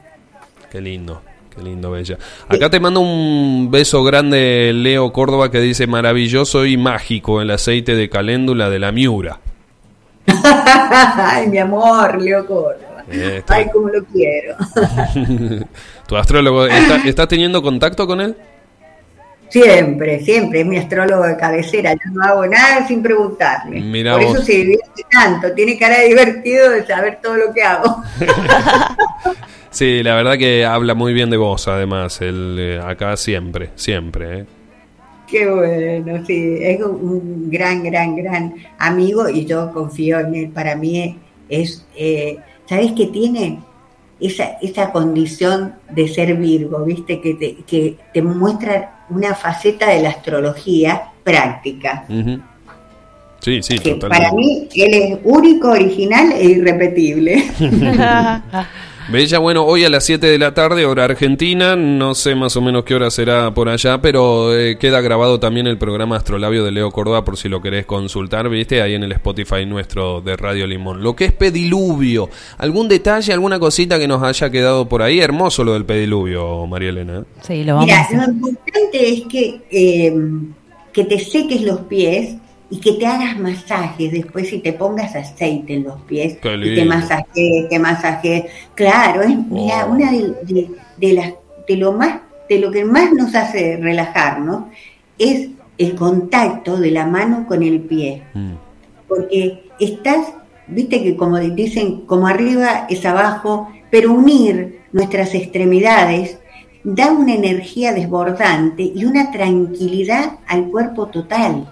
Qué 0.70 0.80
lindo. 0.80 1.22
Qué 1.54 1.62
lindo, 1.62 1.90
Bella. 1.90 2.18
Acá 2.48 2.70
te 2.70 2.78
mando 2.78 3.00
un 3.00 3.70
beso 3.70 4.04
grande, 4.04 4.72
Leo 4.74 5.12
Córdoba, 5.12 5.50
que 5.50 5.60
dice 5.60 5.86
maravilloso 5.86 6.66
y 6.66 6.76
mágico 6.76 7.40
el 7.40 7.50
aceite 7.50 7.96
de 7.96 8.08
caléndula 8.08 8.70
de 8.70 8.78
la 8.78 8.92
Miura. 8.92 9.40
Ay, 11.16 11.46
mi 11.48 11.58
amor, 11.58 12.20
Leo 12.20 12.46
Córdoba. 12.46 13.04
Eh, 13.10 13.42
Ay, 13.48 13.66
cómo 13.72 13.88
lo 13.88 14.04
quiero. 14.04 14.56
¿Tu 16.06 16.16
astrólogo 16.16 16.66
está, 16.66 16.96
estás 17.06 17.28
teniendo 17.28 17.62
contacto 17.62 18.06
con 18.06 18.20
él? 18.20 18.36
Siempre, 19.48 20.20
siempre, 20.20 20.60
es 20.60 20.66
mi 20.66 20.76
astrólogo 20.76 21.24
de 21.24 21.36
cabecera, 21.36 21.92
yo 21.94 22.12
no 22.12 22.22
hago 22.22 22.46
nada 22.46 22.86
sin 22.86 23.02
preguntarme. 23.02 23.80
Por 24.10 24.22
eso 24.22 24.42
se 24.42 24.52
divierte 24.52 25.02
tanto, 25.10 25.52
tiene 25.52 25.78
cara 25.78 26.00
de 26.00 26.08
divertido 26.08 26.70
de 26.70 26.86
saber 26.86 27.18
todo 27.22 27.36
lo 27.36 27.54
que 27.54 27.62
hago. 27.62 28.02
sí, 29.70 30.02
la 30.02 30.16
verdad 30.16 30.36
que 30.36 30.66
habla 30.66 30.94
muy 30.94 31.14
bien 31.14 31.30
de 31.30 31.38
vos, 31.38 31.66
además, 31.66 32.20
el, 32.20 32.56
eh, 32.58 32.80
acá 32.84 33.16
siempre, 33.16 33.70
siempre. 33.74 34.40
¿eh? 34.40 34.46
Qué 35.28 35.50
bueno, 35.50 36.24
sí, 36.26 36.56
es 36.60 36.80
un 36.80 37.50
gran, 37.50 37.82
gran, 37.82 38.16
gran 38.16 38.54
amigo 38.78 39.28
y 39.28 39.44
yo 39.44 39.72
confío 39.72 40.20
en 40.20 40.34
él. 40.34 40.48
Para 40.48 40.74
mí 40.74 41.18
es, 41.48 41.86
eh, 41.96 42.38
¿sabes 42.66 42.92
qué 42.96 43.06
tiene? 43.06 43.60
Esa, 44.20 44.58
esa 44.62 44.90
condición 44.90 45.74
de 45.90 46.08
ser 46.08 46.34
Virgo, 46.36 46.84
¿viste? 46.84 47.20
Que 47.20 47.34
te, 47.34 47.56
que 47.66 47.96
te 48.12 48.22
muestra 48.22 49.04
una 49.10 49.34
faceta 49.34 49.90
de 49.90 50.02
la 50.02 50.08
astrología 50.08 51.12
práctica. 51.22 52.04
Sí, 53.40 53.62
sí, 53.62 53.78
Para 54.00 54.32
mí, 54.32 54.68
él 54.74 54.94
es 54.94 55.18
único, 55.22 55.70
original 55.70 56.32
e 56.32 56.44
irrepetible. 56.46 57.44
Bella, 59.10 59.38
bueno, 59.38 59.64
hoy 59.64 59.86
a 59.86 59.88
las 59.88 60.04
7 60.04 60.26
de 60.26 60.38
la 60.38 60.52
tarde, 60.52 60.84
hora 60.84 61.04
argentina, 61.04 61.76
no 61.76 62.14
sé 62.14 62.34
más 62.34 62.58
o 62.58 62.60
menos 62.60 62.84
qué 62.84 62.94
hora 62.94 63.10
será 63.10 63.54
por 63.54 63.70
allá, 63.70 64.02
pero 64.02 64.54
eh, 64.54 64.76
queda 64.76 65.00
grabado 65.00 65.40
también 65.40 65.66
el 65.66 65.78
programa 65.78 66.16
Astrolabio 66.16 66.62
de 66.62 66.72
Leo 66.72 66.90
Córdoba 66.90 67.24
por 67.24 67.38
si 67.38 67.48
lo 67.48 67.62
querés 67.62 67.86
consultar, 67.86 68.50
viste, 68.50 68.82
ahí 68.82 68.94
en 68.94 69.04
el 69.04 69.12
Spotify 69.12 69.64
nuestro 69.64 70.20
de 70.20 70.36
Radio 70.36 70.66
Limón. 70.66 71.02
Lo 71.02 71.16
que 71.16 71.24
es 71.24 71.32
pediluvio, 71.32 72.28
¿algún 72.58 72.86
detalle, 72.86 73.32
alguna 73.32 73.58
cosita 73.58 73.98
que 73.98 74.06
nos 74.06 74.22
haya 74.22 74.50
quedado 74.50 74.86
por 74.90 75.00
ahí? 75.00 75.20
Hermoso 75.20 75.64
lo 75.64 75.72
del 75.72 75.86
pediluvio, 75.86 76.66
María 76.66 76.90
Elena. 76.90 77.24
Sí, 77.40 77.64
lo 77.64 77.76
vamos 77.76 77.86
Mira, 77.86 78.08
lo 78.12 78.30
importante 78.30 79.08
es 79.08 79.22
que, 79.26 79.60
eh, 79.70 80.14
que 80.92 81.04
te 81.04 81.18
seques 81.18 81.62
los 81.62 81.80
pies 81.80 82.36
y 82.70 82.80
que 82.80 82.92
te 82.92 83.06
hagas 83.06 83.38
masajes 83.38 84.12
después 84.12 84.52
y 84.52 84.58
te 84.58 84.72
pongas 84.74 85.16
aceite 85.16 85.74
en 85.74 85.84
los 85.84 86.00
pies 86.02 86.34
y 86.34 86.74
te 86.74 86.84
masajes, 86.84 87.68
te 87.68 87.78
masajes. 87.78 88.44
Claro, 88.74 89.22
es 89.22 89.36
mira, 89.36 89.86
oh. 89.86 89.92
una 89.92 90.12
de, 90.12 90.68
de, 90.98 91.12
las 91.12 91.32
de 91.66 91.76
lo 91.76 91.92
más 91.92 92.20
de 92.48 92.58
lo 92.58 92.70
que 92.70 92.84
más 92.84 93.12
nos 93.12 93.34
hace 93.34 93.76
relajarnos 93.76 94.64
es 95.18 95.50
el 95.76 95.94
contacto 95.94 96.76
de 96.78 96.90
la 96.90 97.06
mano 97.06 97.46
con 97.46 97.62
el 97.62 97.80
pie. 97.80 98.22
Mm. 98.34 98.52
Porque 99.06 99.70
estás, 99.78 100.32
viste 100.66 101.02
que 101.02 101.16
como 101.16 101.38
dicen, 101.38 102.02
como 102.02 102.26
arriba 102.26 102.86
es 102.88 103.04
abajo, 103.06 103.70
pero 103.90 104.12
unir 104.12 104.80
nuestras 104.92 105.34
extremidades 105.34 106.38
da 106.84 107.12
una 107.12 107.34
energía 107.34 107.92
desbordante 107.92 108.82
y 108.82 109.04
una 109.04 109.30
tranquilidad 109.30 110.38
al 110.46 110.68
cuerpo 110.68 111.06
total. 111.06 111.68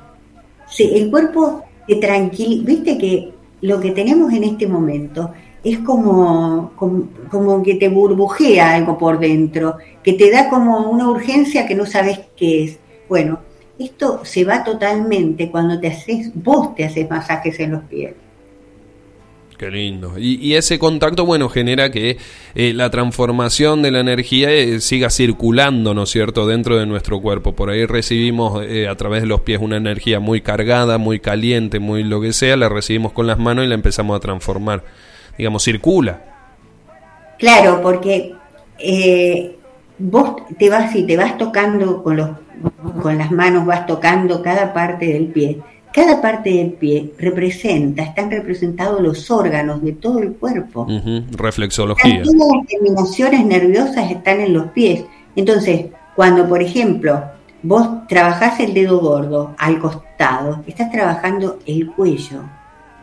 Sí, 0.69 0.91
el 0.95 1.11
cuerpo 1.11 1.63
te 1.87 1.97
tranquiliza, 1.97 2.65
viste 2.67 2.99
que 2.99 3.33
lo 3.63 3.81
que 3.81 3.93
tenemos 3.93 4.33
en 4.33 4.45
este 4.45 4.67
momento 4.67 5.33
es 5.63 5.79
como, 5.81 6.73
como, 6.77 7.63
que 7.63 7.75
te 7.75 7.89
burbujea 7.89 8.75
algo 8.75 8.97
por 8.97 9.19
dentro, 9.19 9.77
que 10.03 10.13
te 10.13 10.31
da 10.31 10.49
como 10.49 10.91
una 10.91 11.11
urgencia 11.11 11.67
que 11.67 11.75
no 11.75 11.87
sabes 11.87 12.21
qué 12.37 12.65
es. 12.65 12.79
Bueno, 13.09 13.41
esto 13.79 14.25
se 14.25 14.45
va 14.45 14.63
totalmente 14.63 15.51
cuando 15.51 15.81
te 15.81 15.89
haces, 15.89 16.31
vos 16.35 16.75
te 16.75 16.85
haces 16.85 17.11
masajes 17.11 17.59
en 17.59 17.73
los 17.73 17.83
pies. 17.85 18.15
Qué 19.57 19.71
lindo. 19.71 20.19
Y, 20.19 20.55
ese 20.55 20.79
contacto, 20.79 21.25
bueno, 21.25 21.49
genera 21.49 21.91
que 21.91 22.19
eh, 22.55 22.75
la 22.75 22.91
transformación 22.91 23.81
de 23.81 23.91
la 23.91 24.01
energía 24.01 24.51
eh, 24.51 24.81
siga 24.81 25.09
circulando, 25.09 25.95
¿no 25.95 26.03
es 26.03 26.11
cierto?, 26.11 26.47
dentro 26.47 26.77
de 26.77 26.85
nuestro 26.85 27.21
cuerpo. 27.23 27.53
Por 27.55 27.71
ahí 27.71 27.87
recibimos 27.87 28.63
eh, 28.67 28.87
a 28.87 28.95
través 28.97 29.23
de 29.23 29.29
los 29.29 29.41
pies 29.41 29.61
una 29.63 29.79
energía 29.79 30.21
muy 30.21 30.43
cargada, 30.43 30.99
muy 30.99 31.21
caliente, 31.21 31.79
muy 31.79 32.05
lo 32.05 32.21
que 32.21 32.35
sea, 32.35 32.57
la 32.57 32.69
recibimos 32.69 33.13
con 33.13 33.27
las 33.27 33.39
manos 33.39 33.65
y 33.65 33.69
la 33.69 33.75
empezamos 33.75 34.15
a 34.15 34.21
transformar. 34.21 34.85
Digamos, 35.39 35.65
circula. 35.65 36.23
Claro, 37.39 37.81
porque 37.83 38.35
vos 39.99 40.37
te 40.59 40.69
vas 40.69 40.95
y 40.95 41.05
te 41.05 41.17
vas 41.17 41.39
tocando 41.39 42.03
con, 42.03 42.17
los, 42.17 42.31
con 43.01 43.17
las 43.17 43.31
manos, 43.33 43.65
vas 43.65 43.87
tocando 43.87 44.43
cada 44.43 44.75
parte 44.75 45.07
del 45.07 45.29
pie 45.29 45.61
cada 45.97 46.21
parte 46.21 46.51
del 46.51 46.73
pie 46.73 47.15
representa, 47.19 48.03
están 48.03 48.31
representados 48.31 49.01
los 49.01 49.31
órganos 49.31 49.83
de 49.83 49.93
todo 49.93 50.19
el 50.19 50.35
cuerpo. 50.35 50.87
Reflexología. 51.31 52.23
Todas 52.23 52.53
las 52.55 52.67
terminaciones 52.67 53.47
nerviosas 53.47 54.11
están 54.11 54.43
en 54.43 54.53
los 54.53 54.67
pies. 54.73 55.07
Entonces, 55.35 55.87
cuando, 56.15 56.47
por 56.47 56.61
ejemplo, 56.61 57.25
vos 57.63 58.07
trabajás 58.09 58.61
el 58.61 58.75
dedo 58.75 59.01
gordo 59.01 59.55
al 59.57 59.79
costado, 59.79 60.63
estás 60.67 60.93
trabajando 60.93 61.61
el 61.65 61.91
cuello 61.93 62.43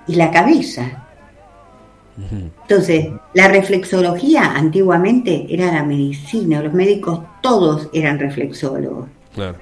y 0.06 0.14
la 0.14 0.30
cabeza. 0.30 1.04
Entonces, 2.62 3.08
la 3.34 3.48
reflexología 3.48 4.56
antiguamente 4.56 5.48
era 5.50 5.72
la 5.72 5.84
medicina, 5.84 6.62
los 6.62 6.74
médicos 6.74 7.22
todos 7.42 7.90
eran 7.92 8.20
reflexólogos. 8.20 9.08
Claro. 9.34 9.58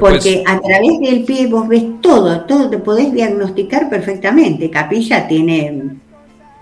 Porque 0.00 0.42
a 0.44 0.60
través 0.60 1.00
del 1.00 1.24
pie 1.24 1.46
vos 1.46 1.68
ves 1.68 1.84
todo, 2.00 2.40
todo 2.42 2.68
te 2.68 2.78
podés 2.78 3.12
diagnosticar 3.12 3.88
perfectamente. 3.88 4.70
Capilla 4.70 5.28
tiene, 5.28 5.96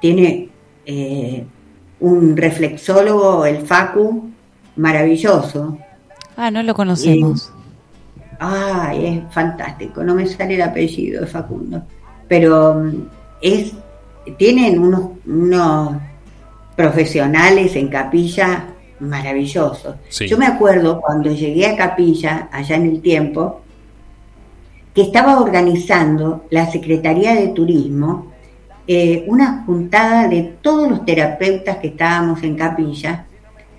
tiene 0.01 0.49
eh, 0.85 1.45
un 2.01 2.37
reflexólogo, 2.37 3.47
el 3.47 3.63
Facu, 3.63 4.31
maravilloso. 4.77 5.79
Ah, 6.37 6.51
no 6.51 6.63
lo 6.63 6.75
conocemos. 6.75 7.51
ay, 8.39 9.07
es 9.07 9.35
fantástico, 9.35 10.05
no 10.05 10.15
me 10.15 10.27
sale 10.27 10.57
el 10.57 10.63
apellido 10.63 11.23
de 11.23 11.27
Facundo. 11.27 11.83
Pero 12.29 12.75
mm, 12.75 13.09
es, 13.41 13.73
tienen 14.37 14.79
unos, 14.79 15.13
unos 15.27 15.97
profesionales 16.77 17.75
en 17.77 17.89
capilla 17.89 18.76
maravilloso. 19.01 19.97
Yo 20.27 20.39
me 20.39 20.47
acuerdo 20.47 21.01
cuando 21.01 21.31
llegué 21.33 21.67
a 21.67 21.77
Capilla, 21.77 22.49
allá 22.53 22.77
en 22.77 22.87
el 22.87 23.01
tiempo, 23.03 23.61
que 24.95 25.03
estaba 25.03 25.41
organizando 25.41 26.47
la 26.51 26.71
Secretaría 26.71 27.35
de 27.35 27.49
Turismo 27.49 28.33
eh, 28.89 29.25
una 29.27 29.65
juntada 29.67 30.29
de 30.29 30.43
todos 30.63 30.89
los 30.89 31.05
terapeutas 31.05 31.79
que 31.79 31.89
estábamos 31.89 32.43
en 32.45 32.55
Capilla 32.55 33.27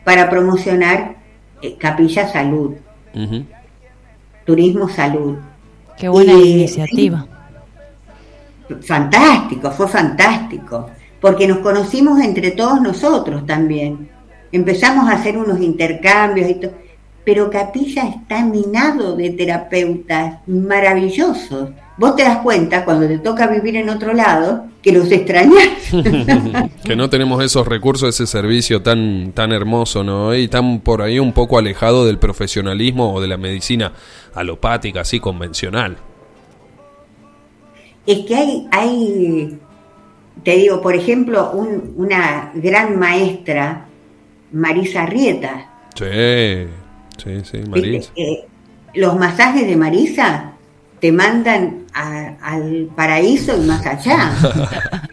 para 0.04 0.30
promocionar 0.30 1.16
eh, 1.62 1.76
Capilla 1.78 2.28
Salud, 2.28 2.76
Turismo 4.46 4.90
Salud. 4.90 5.38
Qué 5.98 6.10
buena 6.10 6.34
iniciativa. 6.34 7.26
Fantástico, 8.82 9.72
fue 9.72 9.88
fantástico, 9.88 10.90
porque 11.22 11.48
nos 11.48 11.60
conocimos 11.60 12.20
entre 12.20 12.52
todos 12.52 12.82
nosotros 12.82 13.46
también 13.46 14.10
empezamos 14.52 15.10
a 15.10 15.14
hacer 15.14 15.38
unos 15.38 15.60
intercambios 15.62 16.50
y 16.50 16.56
todo, 16.56 16.74
pero 17.26 17.50
Capilla 17.50 18.08
está 18.08 18.46
minado 18.46 19.16
de 19.16 19.32
terapeutas 19.32 20.40
maravillosos. 20.48 21.72
Vos 21.98 22.16
te 22.16 22.24
das 22.24 22.38
cuenta 22.38 22.86
cuando 22.86 23.08
te 23.08 23.18
toca 23.18 23.48
vivir 23.48 23.76
en 23.76 23.90
otro 23.90 24.14
lado 24.14 24.66
que 24.82 24.94
los 24.94 25.12
extrañas. 25.12 25.68
que 26.86 26.96
no 26.96 27.10
tenemos 27.10 27.44
esos 27.44 27.68
recursos, 27.68 28.08
ese 28.08 28.28
servicio 28.28 28.82
tan, 28.82 29.34
tan 29.34 29.52
hermoso, 29.52 30.04
¿no? 30.06 30.34
Y 30.34 30.48
tan 30.48 30.80
por 30.80 31.02
ahí 31.02 31.20
un 31.20 31.34
poco 31.34 31.58
alejado 31.58 32.06
del 32.06 32.18
profesionalismo 32.18 33.14
o 33.14 33.20
de 33.20 33.28
la 33.28 33.38
medicina 33.38 33.92
alopática, 34.34 35.02
así 35.02 35.20
convencional. 35.20 35.98
Es 38.06 38.20
que 38.26 38.36
hay, 38.36 38.68
hay 38.72 39.60
te 40.44 40.56
digo, 40.56 40.82
por 40.82 40.96
ejemplo, 40.96 41.52
una 41.52 42.52
gran 42.56 42.98
maestra 42.98 43.86
Marisa 44.52 45.06
Rieta. 45.06 45.70
Sí, 45.96 46.68
sí, 47.18 47.42
sí, 47.44 47.70
Marisa. 47.70 48.12
Eh, 48.16 48.46
los 48.94 49.16
masajes 49.18 49.68
de 49.68 49.76
Marisa 49.76 50.54
te 51.00 51.12
mandan 51.12 51.86
al 51.94 52.90
paraíso 52.96 53.56
y 53.56 53.66
más 53.66 53.86
allá. 53.86 54.32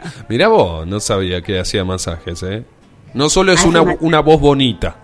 Mira 0.28 0.48
vos, 0.48 0.86
no 0.86 1.00
sabía 1.00 1.42
que 1.42 1.58
hacía 1.58 1.84
masajes, 1.84 2.42
¿eh? 2.42 2.64
No 3.12 3.28
solo 3.28 3.52
es 3.52 3.64
una, 3.64 3.82
una 4.00 4.20
voz 4.20 4.40
bonita. 4.40 4.96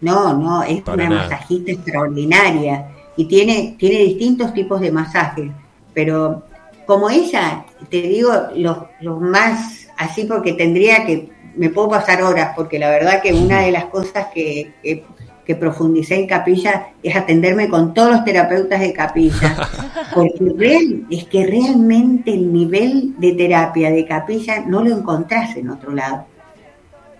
No, 0.00 0.36
no, 0.36 0.62
es 0.62 0.82
una 0.86 1.10
masajista 1.10 1.72
extraordinaria 1.72 2.88
y 3.16 3.26
tiene, 3.26 3.76
tiene 3.78 3.98
distintos 4.04 4.52
tipos 4.52 4.80
de 4.80 4.90
masajes, 4.90 5.50
pero 5.92 6.42
como 6.86 7.08
ella, 7.10 7.64
te 7.88 8.02
digo, 8.02 8.30
los, 8.56 8.78
los 9.00 9.20
más 9.20 9.88
así 9.96 10.24
porque 10.24 10.52
tendría 10.54 11.06
que, 11.06 11.30
me 11.56 11.70
puedo 11.70 11.90
pasar 11.90 12.22
horas, 12.22 12.52
porque 12.54 12.78
la 12.78 12.90
verdad 12.90 13.22
que 13.22 13.32
una 13.32 13.60
de 13.60 13.72
las 13.72 13.86
cosas 13.86 14.28
que, 14.32 14.72
que, 14.82 15.54
profundicé 15.56 16.16
en 16.16 16.26
capilla 16.26 16.88
es 17.02 17.14
atenderme 17.14 17.68
con 17.68 17.92
todos 17.92 18.10
los 18.10 18.24
terapeutas 18.24 18.80
de 18.80 18.92
capilla, 18.92 19.56
porque 20.14 21.04
es 21.10 21.24
que 21.24 21.46
realmente 21.46 22.32
el 22.32 22.52
nivel 22.52 23.14
de 23.18 23.32
terapia 23.32 23.90
de 23.90 24.06
capilla 24.06 24.60
no 24.66 24.82
lo 24.82 24.96
encontrás 24.96 25.56
en 25.56 25.70
otro 25.70 25.92
lado. 25.92 26.26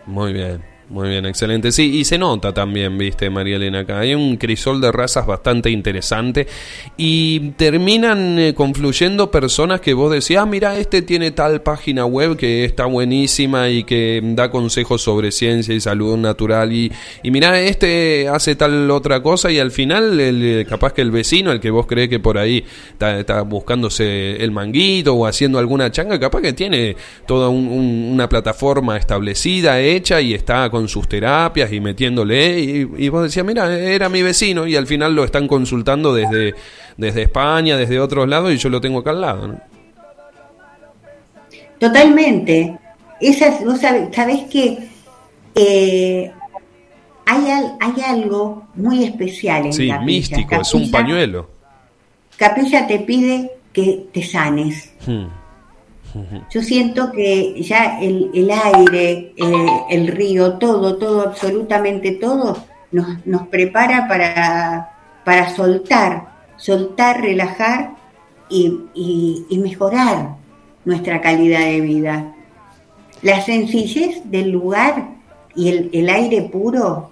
Muy 0.07 0.33
bien. 0.33 0.74
Muy 0.91 1.09
bien, 1.09 1.25
excelente. 1.25 1.73
Sí, 1.73 1.97
y 1.97 2.05
se 2.05 2.19
nota 2.19 2.53
también, 2.53 2.99
viste, 2.99 3.31
María 3.31 3.57
Elena, 3.57 3.81
acá. 3.81 4.01
Hay 4.01 4.15
un 4.15 4.37
crisol 4.37 4.83
de 4.83 4.93
razas 4.93 5.27
bastante 5.27 5.71
interesante 5.71 6.47
y 6.99 7.53
terminan 7.53 8.39
eh, 8.39 8.55
confluyendo 8.55 9.31
personas 9.31 9.81
que 9.81 9.95
vos 9.95 10.13
decías, 10.13 10.43
ah, 10.43 10.47
mira, 10.47 10.79
este 10.79 11.01
tiene 11.01 11.31
tal 11.31 11.63
página 11.63 12.05
web 12.05 12.37
que 12.37 12.67
está 12.67 12.85
buenísima 12.85 13.71
y 13.71 13.85
que 13.85 14.21
da 14.23 14.51
consejos 14.51 15.01
sobre 15.01 15.33
ciencia 15.33 15.75
y 15.75 15.81
salud 15.81 16.19
natural 16.19 16.71
y, 16.71 16.93
y 17.23 17.31
mira, 17.31 17.59
este 17.61 18.29
hace 18.29 18.55
tal 18.55 18.91
otra 18.91 19.23
cosa 19.23 19.51
y 19.51 19.59
al 19.59 19.71
final, 19.71 20.21
el, 20.21 20.45
eh, 20.45 20.67
capaz 20.69 20.93
que 20.93 21.01
el 21.01 21.11
vecino, 21.11 21.51
el 21.51 21.61
que 21.61 21.71
vos 21.71 21.87
crees 21.87 22.11
que 22.11 22.21
por 22.21 22.37
ahí 22.37 22.63
está, 23.01 23.41
buscándose 23.41 24.37
el 24.37 24.51
manguito 24.51 25.15
o 25.15 25.27
haciendo 25.27 25.59
alguna 25.59 25.91
changa, 25.91 26.21
capaz 26.21 26.43
que 26.43 26.53
tiene 26.53 26.95
toda 27.27 27.49
una 27.49 28.29
plataforma 28.29 28.99
establecida, 28.99 29.81
hecha 29.81 30.21
y 30.21 30.35
está 30.35 30.69
con 30.75 30.89
sus 30.89 31.07
terapias 31.07 31.73
y 31.73 31.79
metiéndole, 31.79 32.59
y, 32.59 33.09
vos 33.09 33.23
decías, 33.23 33.47
mira, 33.47 33.73
era 33.79 34.09
mi 34.09 34.23
vecino, 34.23 34.67
y 34.67 34.75
al 34.75 34.89
final 34.89 35.15
lo 35.15 35.23
están 35.23 35.47
consultando 35.47 36.13
desde, 36.13 36.57
desde 36.97 37.23
España, 37.23 37.77
desde 37.77 38.01
otros 38.01 38.29
lados, 38.29 38.53
y 38.53 38.57
yo 38.57 38.69
lo 38.71 38.81
tengo 38.81 38.99
acá 38.99 39.11
al 39.11 39.21
lado. 39.21 39.55
Totalmente. 41.79 42.77
Esas, 43.21 43.65
vos 43.65 43.79
sabés, 43.79 44.51
que 44.51 44.79
eh, 45.55 46.33
hay, 47.25 47.45
hay 47.79 48.03
algo 48.05 48.67
muy 48.75 49.05
especial 49.05 49.67
en 49.67 49.73
Sí, 49.73 49.93
místico, 50.05 50.57
es 50.61 50.75
un 50.75 50.91
pañuelo. 50.91 51.49
Capilla 52.37 52.89
te 52.89 52.99
pide 52.99 53.53
que 53.73 54.07
te 54.13 54.25
sanes. 54.25 54.93
Hmm. 55.07 55.27
Yo 56.51 56.63
siento 56.63 57.11
que 57.11 57.61
ya 57.63 57.99
el, 58.01 58.51
aire, 58.51 59.33
eh, 59.37 59.67
el 59.91 60.09
río, 60.09 60.55
todo, 60.55 60.97
todo, 60.97 61.23
absolutamente 61.23 62.13
todo, 62.13 62.65
nos, 62.93 63.43
prepara 63.49 64.07
para, 64.07 64.91
para 65.25 65.51
soltar, 65.51 66.29
soltar, 66.57 67.21
relajar 67.21 67.95
y, 68.49 69.59
mejorar 69.59 70.37
nuestra 70.85 71.21
calidad 71.21 71.61
de 71.61 71.81
vida. 71.81 72.35
La 73.23 73.41
sencillez 73.41 74.23
del 74.25 74.51
lugar 74.51 75.09
y 75.55 75.91
el, 75.93 76.09
aire 76.09 76.43
puro 76.43 77.11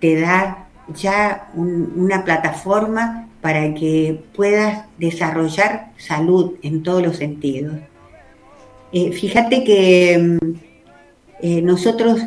te 0.00 0.20
da 0.20 0.68
ya 0.94 1.50
una 1.54 2.24
plataforma 2.24 3.28
para 3.40 3.74
que 3.74 4.22
puedas 4.34 4.84
desarrollar 4.98 5.92
salud 5.96 6.54
en 6.62 6.82
todos 6.82 7.02
los 7.02 7.16
sentidos. 7.16 7.74
Eh, 8.92 9.12
fíjate 9.12 9.62
que 9.64 10.38
mm, 10.40 10.54
eh, 11.42 11.62
nosotros 11.62 12.20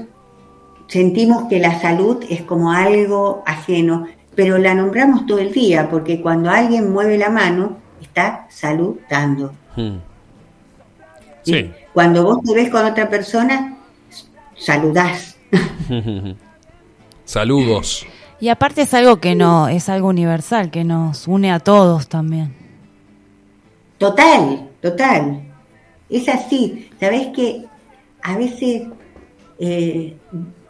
sentimos 0.87 1.47
que 1.49 1.59
la 1.59 1.79
salud 1.79 2.23
es 2.29 2.41
como 2.41 2.71
algo 2.71 3.43
ajeno, 3.45 4.07
pero 4.35 4.57
la 4.57 4.73
nombramos 4.73 5.25
todo 5.25 5.39
el 5.39 5.51
día, 5.51 5.89
porque 5.89 6.21
cuando 6.21 6.49
alguien 6.49 6.91
mueve 6.91 7.17
la 7.17 7.29
mano, 7.29 7.77
está 8.01 8.47
saludando. 8.49 9.53
Hmm. 9.75 9.97
Sí. 11.43 11.71
Cuando 11.93 12.23
vos 12.23 12.39
te 12.43 12.53
ves 12.53 12.69
con 12.69 12.85
otra 12.85 13.09
persona, 13.09 13.77
saludás. 14.55 15.37
Saludos. 17.25 18.05
Y 18.39 18.49
aparte 18.49 18.81
es 18.81 18.93
algo 18.93 19.17
que 19.17 19.35
no, 19.35 19.67
es 19.67 19.89
algo 19.89 20.09
universal, 20.09 20.71
que 20.71 20.83
nos 20.83 21.27
une 21.27 21.51
a 21.51 21.59
todos 21.59 22.07
también. 22.07 22.53
Total, 23.97 24.69
total. 24.81 25.52
Es 26.13 26.29
así, 26.29 26.89
sabes 26.99 27.27
que 27.35 27.65
a 28.21 28.37
veces 28.37 28.83
eh, 29.59 30.15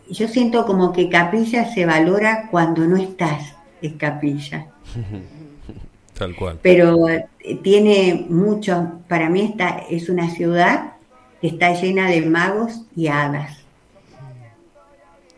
yo 0.09 0.27
siento 0.27 0.65
como 0.65 0.93
que 0.93 1.09
capilla 1.09 1.71
se 1.73 1.85
valora 1.85 2.47
cuando 2.49 2.87
no 2.87 2.97
estás 2.97 3.53
en 3.81 3.97
capilla. 3.97 4.67
Tal 6.17 6.35
cual. 6.35 6.59
Pero 6.61 7.09
eh, 7.09 7.27
tiene 7.61 8.25
mucho, 8.29 8.99
para 9.07 9.29
mí 9.29 9.41
esta 9.41 9.83
es 9.89 10.09
una 10.09 10.29
ciudad 10.29 10.93
que 11.41 11.47
está 11.47 11.73
llena 11.73 12.09
de 12.09 12.21
magos 12.21 12.81
y 12.95 13.07
hadas. 13.07 13.57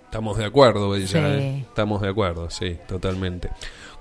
Estamos 0.03 0.37
de 0.37 0.45
acuerdo, 0.45 0.91
Bella. 0.91 1.35
¿eh? 1.35 1.65
Estamos 1.67 2.01
de 2.01 2.09
acuerdo, 2.09 2.49
sí, 2.49 2.77
totalmente. 2.87 3.49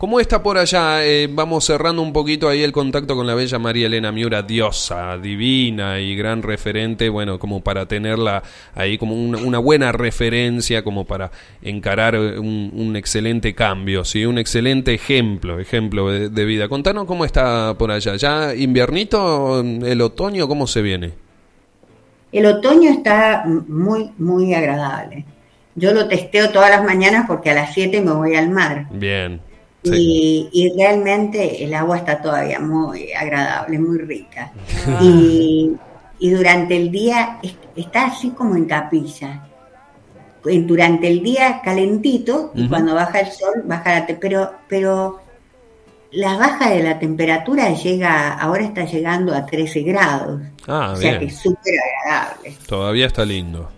¿Cómo 0.05 0.21
está 0.21 0.43
por 0.43 0.59
allá? 0.59 1.03
Eh, 1.03 1.31
vamos 1.33 1.65
cerrando 1.65 2.03
un 2.03 2.13
poquito 2.13 2.51
ahí 2.51 2.63
el 2.63 2.73
contacto 2.73 3.17
con 3.17 3.27
la 3.27 3.35
bella 3.35 3.59
María 3.59 3.87
Elena 3.87 4.13
Miura, 4.13 4.43
diosa, 4.43 5.17
divina 5.17 5.99
y 5.99 6.15
gran 6.15 6.43
referente, 6.43 7.09
bueno, 7.09 7.39
como 7.39 7.63
para 7.63 7.87
tenerla 7.87 8.43
ahí 8.75 8.99
como 8.99 9.15
una, 9.15 9.59
buena 9.61 9.93
referencia, 9.93 10.85
como 10.85 11.07
para 11.07 11.31
encarar 11.63 12.17
un, 12.19 12.95
excelente 12.97 13.55
cambio, 13.55 14.05
¿sí? 14.05 14.27
Un 14.27 14.37
excelente 14.37 14.93
ejemplo, 14.93 15.59
ejemplo 15.59 16.11
de, 16.11 16.29
de, 16.29 16.45
vida. 16.45 16.69
Contanos 16.69 17.07
cómo 17.07 17.25
está 17.25 17.73
por 17.79 17.91
allá. 17.91 18.17
¿Ya 18.17 18.55
inviernito, 18.55 19.61
el 19.61 20.03
otoño, 20.03 20.47
cómo 20.47 20.67
se 20.67 20.83
viene? 20.83 21.13
El 22.31 22.45
otoño 22.45 22.91
está 22.91 23.43
muy, 23.47 24.11
muy 24.19 24.53
agradable. 24.53 25.25
Yo 25.77 25.95
lo 25.95 26.07
testeo 26.09 26.51
todas 26.51 26.69
las 26.69 26.85
mañanas 26.85 27.25
porque 27.27 27.53
a 27.53 27.55
las 27.55 27.73
7 27.73 28.03
me 28.03 28.13
voy 28.13 28.37
al 28.37 28.51
mar. 28.51 28.89
Bien. 28.91 29.41
Y, 29.85 30.73
realmente 30.77 31.63
el 31.65 31.75
agua 31.75 31.99
está 31.99 32.21
todavía 32.21 32.59
muy 32.59 33.13
agradable, 33.13 33.79
muy 33.79 33.99
rica. 33.99 34.53
Ah. 34.87 34.99
Y, 35.03 35.77
durante 36.21 36.77
el 36.77 36.91
día 36.91 37.39
está 37.77 38.07
así 38.07 38.31
como 38.31 38.57
en 38.57 38.65
capilla. 38.65 39.47
Durante 40.43 41.09
el 41.09 41.23
día 41.23 41.61
calentito 41.63 42.53
y 42.55 42.69
cuando 42.69 42.95
baja 42.95 43.21
el 43.21 43.33
sol 43.33 43.63
baja 43.65 44.01
la 44.01 44.07
pero 44.07 44.53
pero 44.69 45.21
la 46.13 46.37
baja 46.37 46.71
de 46.71 46.83
la 46.83 46.99
temperatura 46.99 47.73
llega 47.73 48.35
ahora 48.35 48.65
está 48.65 48.85
llegando 48.85 49.35
a 49.35 49.47
13 49.47 49.83
grados. 49.83 50.43
Ah, 50.67 50.93
o 50.95 50.97
sea 50.97 51.19
que 51.19 51.27
es 51.27 51.37
súper 51.37 51.75
agradable. 52.05 52.57
Todavía 52.67 53.07
está 53.07 53.25
lindo. 53.25 53.71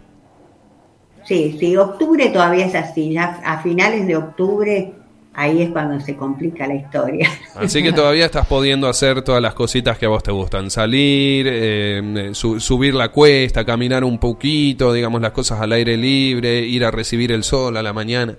Sí, 1.24 1.56
sí, 1.58 1.76
octubre 1.76 2.28
todavía 2.28 2.66
es 2.66 2.74
así, 2.74 3.12
ya 3.12 3.40
a 3.44 3.60
finales 3.60 4.06
de 4.06 4.16
octubre 4.16 4.92
ahí 5.37 5.62
es 5.62 5.70
cuando 5.70 6.01
se 6.01 6.16
complica 6.16 6.66
la 6.66 6.75
historia. 6.75 7.31
Así 7.55 7.83
que 7.83 7.92
todavía 7.92 8.25
estás 8.25 8.46
pudiendo 8.46 8.88
hacer 8.88 9.22
todas 9.22 9.42
las 9.42 9.55
cositas 9.55 9.99
que 9.99 10.07
a 10.07 10.09
vos 10.09 10.22
te 10.22 10.33
gustan, 10.33 10.70
salir, 10.70 11.46
eh, 11.49 12.31
subir 12.33 12.94
la 12.94 13.11
cuesta, 13.11 13.64
caminar 13.64 14.03
un 14.03 14.18
poquito, 14.18 14.92
digamos 14.92 15.20
las 15.20 15.33
cosas 15.33 15.61
al 15.61 15.72
aire 15.72 15.96
libre, 15.96 16.61
ir 16.61 16.85
a 16.85 16.90
recibir 16.90 17.33
el 17.33 17.44
sol 17.44 17.77
a 17.77 17.83
la 17.83 17.92
mañana. 17.92 18.35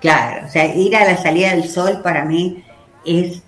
Claro, 0.00 0.46
o 0.46 0.50
sea, 0.50 0.74
ir 0.74 0.94
a 0.96 1.04
la 1.04 1.16
salida 1.16 1.54
del 1.54 1.68
sol 1.68 2.00
para 2.02 2.24
mí 2.24 2.62
es, 3.06 3.40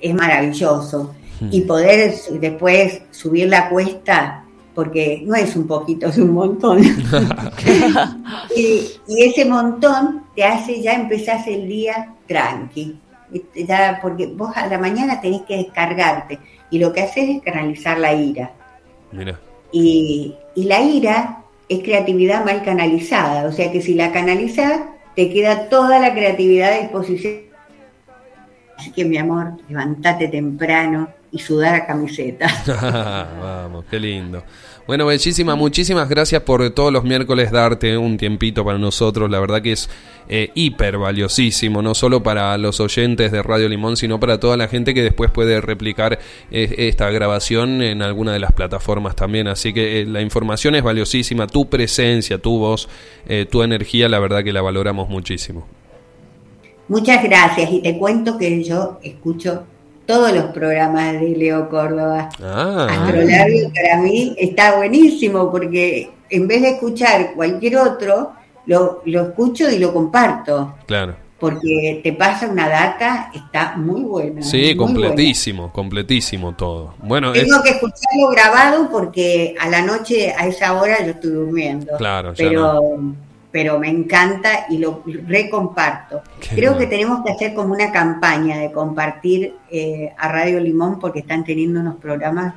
es 0.00 0.14
maravilloso. 0.14 1.14
Hmm. 1.40 1.48
Y 1.50 1.62
poder 1.62 2.14
después 2.40 3.00
subir 3.10 3.48
la 3.48 3.68
cuesta 3.68 4.43
porque 4.74 5.22
no 5.24 5.34
es 5.34 5.54
un 5.56 5.66
poquito, 5.66 6.08
es 6.08 6.18
un 6.18 6.32
montón. 6.32 6.80
y, 8.56 8.86
ese 9.06 9.44
montón 9.44 10.24
te 10.34 10.44
hace 10.44 10.80
ya 10.80 10.94
empezás 10.94 11.46
el 11.46 11.68
día 11.68 12.14
tranqui, 12.26 12.98
ya, 13.66 13.98
porque 14.02 14.26
vos 14.26 14.56
a 14.56 14.66
la 14.66 14.78
mañana 14.78 15.20
tenés 15.20 15.42
que 15.42 15.56
descargarte 15.56 16.38
y 16.70 16.78
lo 16.78 16.92
que 16.92 17.02
haces 17.02 17.28
es 17.28 17.42
canalizar 17.42 17.98
la 17.98 18.12
ira. 18.12 18.50
Y, 19.70 20.34
y 20.54 20.64
la 20.64 20.80
ira 20.80 21.42
es 21.68 21.82
creatividad 21.82 22.44
mal 22.44 22.62
canalizada, 22.62 23.46
o 23.48 23.52
sea 23.52 23.70
que 23.70 23.80
si 23.80 23.94
la 23.94 24.12
canalizás, 24.12 24.80
te 25.14 25.32
queda 25.32 25.68
toda 25.68 26.00
la 26.00 26.12
creatividad 26.12 26.72
a 26.72 26.80
disposición 26.80 27.44
Así 28.76 28.90
que 28.90 29.04
mi 29.04 29.16
amor, 29.16 29.52
levántate 29.68 30.28
temprano 30.28 31.08
y 31.34 31.40
sudar 31.40 31.74
a 31.74 31.84
camiseta. 31.84 32.46
Vamos, 33.40 33.84
qué 33.90 33.98
lindo. 33.98 34.44
Bueno, 34.86 35.06
bellísima, 35.06 35.56
muchísimas 35.56 36.08
gracias 36.08 36.42
por 36.42 36.70
todos 36.70 36.92
los 36.92 37.02
miércoles 37.02 37.50
darte 37.50 37.98
un 37.98 38.16
tiempito 38.18 38.64
para 38.64 38.78
nosotros. 38.78 39.28
La 39.28 39.40
verdad 39.40 39.60
que 39.60 39.72
es 39.72 39.90
eh, 40.28 40.52
hiper 40.54 40.96
valiosísimo, 40.96 41.82
no 41.82 41.94
solo 41.96 42.22
para 42.22 42.56
los 42.56 42.78
oyentes 42.78 43.32
de 43.32 43.42
Radio 43.42 43.68
Limón, 43.68 43.96
sino 43.96 44.20
para 44.20 44.38
toda 44.38 44.56
la 44.56 44.68
gente 44.68 44.94
que 44.94 45.02
después 45.02 45.32
puede 45.32 45.60
replicar 45.60 46.20
eh, 46.52 46.72
esta 46.78 47.10
grabación 47.10 47.82
en 47.82 48.00
alguna 48.00 48.32
de 48.32 48.38
las 48.38 48.52
plataformas 48.52 49.16
también. 49.16 49.48
Así 49.48 49.72
que 49.72 50.02
eh, 50.02 50.06
la 50.06 50.20
información 50.20 50.76
es 50.76 50.84
valiosísima, 50.84 51.48
tu 51.48 51.68
presencia, 51.68 52.38
tu 52.38 52.60
voz, 52.60 52.88
tu 53.50 53.62
energía, 53.64 54.08
la 54.08 54.20
verdad 54.20 54.44
que 54.44 54.52
la 54.52 54.62
valoramos 54.62 55.08
muchísimo. 55.08 55.66
Muchas 56.86 57.24
gracias 57.24 57.72
y 57.72 57.80
te 57.80 57.98
cuento 57.98 58.38
que 58.38 58.62
yo 58.62 59.00
escucho 59.02 59.64
todos 60.06 60.32
los 60.32 60.46
programas 60.46 61.14
de 61.20 61.30
Leo 61.36 61.68
Córdoba. 61.68 62.28
Ah. 62.42 62.86
Astrolabio 62.90 63.70
para 63.74 63.98
mí 64.02 64.34
está 64.38 64.76
buenísimo 64.76 65.50
porque 65.50 66.10
en 66.30 66.48
vez 66.48 66.62
de 66.62 66.70
escuchar 66.70 67.32
cualquier 67.34 67.76
otro, 67.78 68.32
lo, 68.66 69.02
lo 69.04 69.22
escucho 69.22 69.70
y 69.70 69.78
lo 69.78 69.92
comparto. 69.92 70.74
Claro. 70.86 71.16
Porque 71.38 72.00
te 72.02 72.12
pasa 72.12 72.48
una 72.48 72.68
data, 72.68 73.30
está 73.34 73.76
muy 73.76 74.02
buena. 74.02 74.40
Sí, 74.40 74.74
completísimo, 74.76 75.70
completísimo 75.72 76.54
todo. 76.54 76.94
Bueno, 77.02 77.32
Tengo 77.32 77.62
que 77.62 77.70
escucharlo 77.70 78.28
grabado 78.30 78.88
porque 78.90 79.54
a 79.60 79.68
la 79.68 79.82
noche, 79.82 80.32
a 80.32 80.46
esa 80.46 80.80
hora, 80.80 81.04
yo 81.04 81.10
estoy 81.10 81.30
durmiendo. 81.30 81.96
Claro, 81.98 82.32
pero 82.36 82.80
pero 83.54 83.78
me 83.78 83.88
encanta 83.88 84.66
y 84.68 84.78
lo 84.78 85.04
recomparto. 85.28 86.22
Creo 86.56 86.76
que 86.76 86.88
tenemos 86.88 87.24
que 87.24 87.30
hacer 87.30 87.54
como 87.54 87.72
una 87.72 87.92
campaña 87.92 88.58
de 88.58 88.72
compartir 88.72 89.54
eh, 89.70 90.12
a 90.18 90.26
Radio 90.26 90.58
Limón 90.58 90.98
porque 90.98 91.20
están 91.20 91.44
teniendo 91.44 91.78
unos 91.78 91.94
programas 91.94 92.54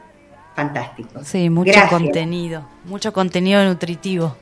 fantásticos. 0.56 1.28
Sí, 1.28 1.52
mucho 1.52 1.80
contenido, 1.92 2.64
mucho 2.86 3.14
contenido 3.14 3.64
nutritivo. 3.64 4.36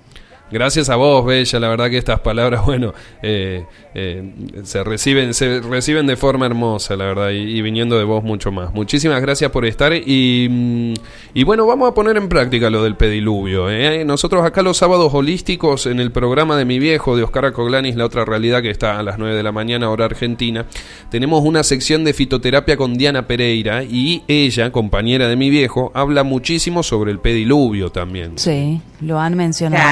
Gracias 0.51 0.89
a 0.89 0.95
vos, 0.95 1.25
Bella. 1.25 1.59
La 1.59 1.69
verdad 1.69 1.89
que 1.89 1.97
estas 1.97 2.19
palabras, 2.19 2.65
bueno, 2.65 2.93
eh, 3.23 3.65
eh, 3.95 4.33
se 4.63 4.83
reciben, 4.83 5.33
se 5.33 5.61
reciben 5.61 6.05
de 6.05 6.15
forma 6.15 6.45
hermosa, 6.45 6.95
la 6.95 7.05
verdad, 7.05 7.29
y, 7.31 7.61
viniendo 7.61 7.97
de 7.97 8.03
vos 8.03 8.23
mucho 8.23 8.51
más. 8.51 8.73
Muchísimas 8.73 9.21
gracias 9.21 9.49
por 9.51 9.65
estar 9.65 9.93
y, 9.93 10.47
mm, 10.49 10.93
y 11.33 11.43
bueno, 11.43 11.65
vamos 11.65 11.89
a 11.89 11.93
poner 11.93 12.17
en 12.17 12.29
práctica 12.29 12.69
lo 12.69 12.83
del 12.83 12.95
pediluvio. 12.95 13.69
¿eh? 13.71 14.05
Nosotros 14.05 14.45
acá 14.45 14.61
los 14.61 14.77
sábados 14.77 15.13
holísticos 15.13 15.87
en 15.87 15.99
el 15.99 16.11
programa 16.11 16.57
de 16.57 16.65
mi 16.65 16.77
viejo, 16.77 17.17
de 17.17 17.23
Oscar 17.23 17.45
Acoglanis, 17.45 17.95
la 17.95 18.05
otra 18.05 18.23
realidad 18.23 18.61
que 18.61 18.69
está 18.69 18.99
a 18.99 19.03
las 19.03 19.17
9 19.17 19.35
de 19.35 19.43
la 19.43 19.51
mañana, 19.51 19.89
hora 19.89 20.05
argentina, 20.05 20.65
tenemos 21.09 21.43
una 21.43 21.63
sección 21.63 22.03
de 22.03 22.13
fitoterapia 22.13 22.77
con 22.77 22.95
Diana 22.95 23.25
Pereira 23.25 23.83
y 23.83 24.23
ella, 24.27 24.71
compañera 24.71 25.27
de 25.27 25.35
mi 25.35 25.49
viejo, 25.49 25.91
habla 25.95 26.23
muchísimo 26.23 26.83
sobre 26.83 27.11
el 27.11 27.19
pediluvio 27.19 27.89
también. 27.91 28.37
Sí, 28.37 28.79
lo 29.01 29.19
han 29.19 29.35
mencionado. 29.35 29.91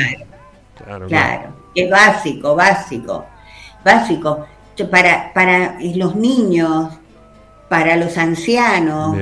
Claro, 1.08 1.54
es 1.76 1.90
básico, 1.90 2.56
básico, 2.56 3.26
básico. 3.84 4.46
Para, 4.90 5.32
para 5.34 5.78
los 5.96 6.16
niños, 6.16 6.90
para 7.70 7.96
los 7.96 8.18
ancianos, 8.18 9.16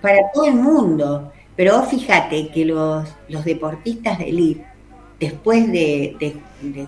para 0.00 0.18
todo 0.32 0.44
el 0.44 0.54
mundo. 0.54 1.32
Pero 1.56 1.82
fíjate 1.82 2.48
que 2.48 2.64
los, 2.64 3.06
los 3.28 3.44
deportistas 3.44 4.18
de 4.18 4.28
élite, 4.30 4.64
después 5.18 5.70
de, 5.70 6.36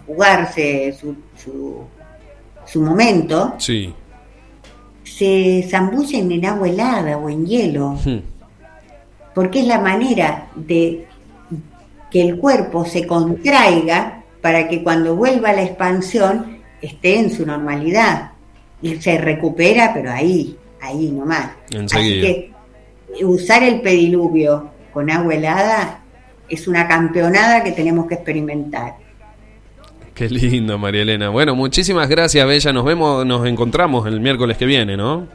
jugarse 0.06 0.96
su, 0.98 1.14
su, 2.64 2.80
momento, 2.80 3.54
sí. 3.58 3.92
se 5.04 5.66
zambullen 5.70 6.32
en 6.32 6.46
agua 6.46 6.68
helada 6.68 7.18
o 7.18 7.28
en 7.28 7.46
hielo. 7.46 7.98
Hmm. 8.04 8.20
Porque 9.34 9.60
es 9.60 9.66
la 9.66 9.80
manera 9.80 10.48
de 10.54 11.06
que 12.12 12.20
el 12.20 12.36
cuerpo 12.36 12.84
se 12.84 13.06
contraiga 13.06 14.22
para 14.42 14.68
que 14.68 14.82
cuando 14.82 15.16
vuelva 15.16 15.50
a 15.50 15.54
la 15.54 15.62
expansión 15.62 16.58
esté 16.82 17.18
en 17.18 17.30
su 17.30 17.46
normalidad. 17.46 18.32
Y 18.82 18.96
se 18.96 19.16
recupera, 19.16 19.92
pero 19.94 20.10
ahí, 20.10 20.56
ahí 20.80 21.10
nomás. 21.10 21.50
Así 21.92 22.20
que 22.20 22.52
usar 23.24 23.62
el 23.62 23.80
pediluvio 23.80 24.70
con 24.92 25.10
agua 25.10 25.34
helada 25.34 26.00
es 26.48 26.68
una 26.68 26.86
campeonada 26.86 27.62
que 27.62 27.72
tenemos 27.72 28.06
que 28.06 28.14
experimentar. 28.14 28.96
Qué 30.14 30.28
lindo, 30.28 30.76
María 30.76 31.02
Elena. 31.02 31.30
Bueno, 31.30 31.54
muchísimas 31.54 32.08
gracias, 32.08 32.46
Bella. 32.46 32.72
Nos 32.72 32.84
vemos, 32.84 33.24
nos 33.24 33.46
encontramos 33.46 34.06
el 34.06 34.20
miércoles 34.20 34.58
que 34.58 34.66
viene, 34.66 34.96
¿no? 34.96 35.26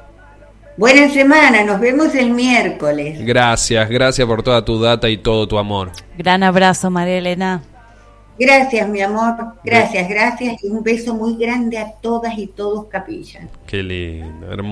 Buena 0.77 1.09
semana, 1.09 1.63
nos 1.63 1.79
vemos 1.79 2.13
el 2.13 2.29
miércoles. 2.29 3.17
Gracias, 3.25 3.89
gracias 3.89 4.27
por 4.27 4.43
toda 4.43 4.63
tu 4.63 4.79
data 4.79 5.09
y 5.09 5.17
todo 5.17 5.47
tu 5.47 5.57
amor. 5.57 5.91
Gran 6.19 6.43
abrazo, 6.43 6.91
María 6.91 7.17
Elena. 7.17 7.63
Gracias, 8.37 8.87
mi 8.87 9.01
amor. 9.01 9.55
Gracias, 9.63 10.07
gracias. 10.07 10.63
Y 10.63 10.67
un 10.67 10.83
beso 10.83 11.15
muy 11.15 11.35
grande 11.35 11.79
a 11.79 11.93
todas 11.93 12.37
y 12.37 12.45
todos, 12.45 12.85
Capilla. 12.85 13.47
Qué 13.65 13.81
lindo, 13.81 14.51
hermoso. 14.51 14.63